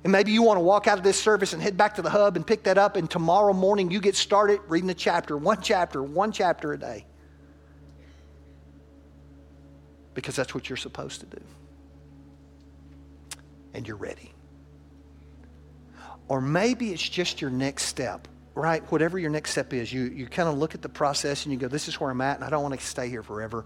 And 0.02 0.10
maybe 0.10 0.32
you 0.32 0.42
want 0.42 0.56
to 0.56 0.62
walk 0.62 0.88
out 0.88 0.96
of 0.96 1.04
this 1.04 1.20
service 1.20 1.52
and 1.52 1.60
head 1.60 1.76
back 1.76 1.96
to 1.96 2.02
the 2.02 2.10
hub 2.10 2.34
and 2.34 2.46
pick 2.46 2.62
that 2.62 2.78
up, 2.78 2.96
and 2.96 3.10
tomorrow 3.10 3.52
morning 3.52 3.90
you 3.90 4.00
get 4.00 4.16
started 4.16 4.60
reading 4.66 4.88
a 4.88 4.94
chapter, 4.94 5.36
one 5.36 5.60
chapter, 5.60 6.02
one 6.02 6.32
chapter 6.32 6.72
a 6.72 6.78
day. 6.78 7.04
Because 10.14 10.34
that's 10.36 10.54
what 10.54 10.70
you're 10.70 10.78
supposed 10.78 11.20
to 11.20 11.26
do. 11.26 11.42
And 13.74 13.86
you're 13.86 13.96
ready. 13.96 14.32
Or 16.28 16.40
maybe 16.40 16.92
it's 16.92 17.08
just 17.08 17.40
your 17.40 17.50
next 17.50 17.84
step 17.84 18.28
right, 18.54 18.82
whatever 18.90 19.18
your 19.18 19.30
next 19.30 19.50
step 19.50 19.72
is, 19.72 19.92
you, 19.92 20.02
you 20.02 20.26
kind 20.26 20.48
of 20.48 20.58
look 20.58 20.74
at 20.74 20.82
the 20.82 20.88
process 20.88 21.44
and 21.44 21.52
you 21.52 21.58
go, 21.58 21.68
this 21.68 21.88
is 21.88 21.98
where 22.00 22.10
I'm 22.10 22.20
at, 22.20 22.36
and 22.36 22.44
I 22.44 22.50
don't 22.50 22.62
want 22.62 22.78
to 22.78 22.84
stay 22.84 23.08
here 23.08 23.22
forever. 23.22 23.64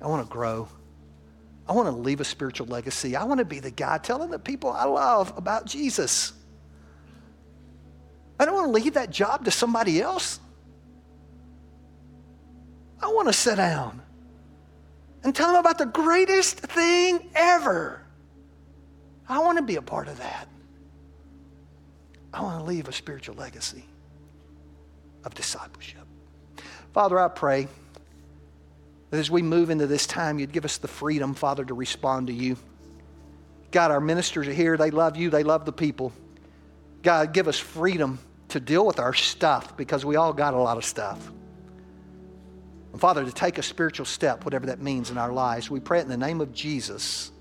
I 0.00 0.06
want 0.06 0.26
to 0.26 0.32
grow. 0.32 0.68
I 1.68 1.72
want 1.72 1.88
to 1.88 1.92
leave 1.92 2.20
a 2.20 2.24
spiritual 2.24 2.66
legacy. 2.66 3.16
I 3.16 3.24
want 3.24 3.38
to 3.38 3.44
be 3.44 3.60
the 3.60 3.70
guy 3.70 3.98
telling 3.98 4.30
the 4.30 4.38
people 4.38 4.70
I 4.70 4.84
love 4.84 5.32
about 5.36 5.66
Jesus. 5.66 6.32
I 8.38 8.44
don't 8.44 8.54
want 8.54 8.66
to 8.66 8.72
leave 8.72 8.94
that 8.94 9.10
job 9.10 9.44
to 9.44 9.50
somebody 9.50 10.00
else. 10.00 10.40
I 13.00 13.06
want 13.06 13.28
to 13.28 13.32
sit 13.32 13.56
down 13.56 14.00
and 15.24 15.34
tell 15.34 15.48
them 15.48 15.60
about 15.60 15.78
the 15.78 15.86
greatest 15.86 16.58
thing 16.58 17.30
ever. 17.34 18.01
I 19.28 19.38
want 19.40 19.58
to 19.58 19.62
be 19.62 19.76
a 19.76 19.82
part 19.82 20.08
of 20.08 20.18
that. 20.18 20.48
I 22.32 22.42
want 22.42 22.60
to 22.60 22.64
leave 22.64 22.88
a 22.88 22.92
spiritual 22.92 23.34
legacy 23.36 23.84
of 25.24 25.34
discipleship. 25.34 26.06
Father, 26.92 27.18
I 27.18 27.28
pray 27.28 27.68
that 29.10 29.18
as 29.18 29.30
we 29.30 29.42
move 29.42 29.70
into 29.70 29.86
this 29.86 30.06
time, 30.06 30.38
you'd 30.38 30.52
give 30.52 30.64
us 30.64 30.78
the 30.78 30.88
freedom, 30.88 31.34
Father, 31.34 31.64
to 31.64 31.74
respond 31.74 32.28
to 32.28 32.32
you. 32.32 32.56
God, 33.70 33.90
our 33.90 34.00
ministers 34.00 34.48
are 34.48 34.52
here. 34.52 34.76
They 34.76 34.90
love 34.90 35.16
you, 35.16 35.30
they 35.30 35.42
love 35.42 35.64
the 35.64 35.72
people. 35.72 36.12
God, 37.02 37.32
give 37.32 37.48
us 37.48 37.58
freedom 37.58 38.18
to 38.48 38.60
deal 38.60 38.86
with 38.86 38.98
our 38.98 39.14
stuff 39.14 39.76
because 39.76 40.04
we 40.04 40.16
all 40.16 40.32
got 40.32 40.54
a 40.54 40.58
lot 40.58 40.76
of 40.76 40.84
stuff. 40.84 41.30
And 42.92 43.00
Father, 43.00 43.24
to 43.24 43.32
take 43.32 43.58
a 43.58 43.62
spiritual 43.62 44.06
step, 44.06 44.44
whatever 44.44 44.66
that 44.66 44.80
means 44.80 45.10
in 45.10 45.18
our 45.18 45.32
lives, 45.32 45.70
we 45.70 45.80
pray 45.80 45.98
it 45.98 46.02
in 46.02 46.08
the 46.08 46.16
name 46.16 46.40
of 46.40 46.52
Jesus. 46.52 47.32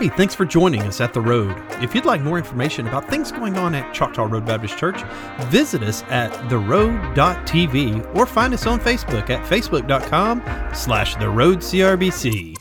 Hey, 0.00 0.08
thanks 0.08 0.34
for 0.34 0.46
joining 0.46 0.80
us 0.84 0.98
at 1.02 1.12
The 1.12 1.20
Road. 1.20 1.54
If 1.82 1.94
you'd 1.94 2.06
like 2.06 2.22
more 2.22 2.38
information 2.38 2.88
about 2.88 3.06
things 3.10 3.30
going 3.30 3.58
on 3.58 3.74
at 3.74 3.92
Choctaw 3.92 4.24
Road 4.24 4.46
Baptist 4.46 4.78
Church, 4.78 5.02
visit 5.50 5.82
us 5.82 6.04
at 6.04 6.32
theroad.tv 6.48 8.16
or 8.16 8.24
find 8.24 8.54
us 8.54 8.66
on 8.66 8.80
Facebook 8.80 9.28
at 9.28 9.46
facebook.com 9.46 10.40
slash 10.72 11.16
theroadcrbc. 11.16 12.56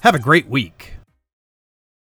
Have 0.00 0.14
a 0.14 0.18
great 0.18 0.46
week. 0.48 0.91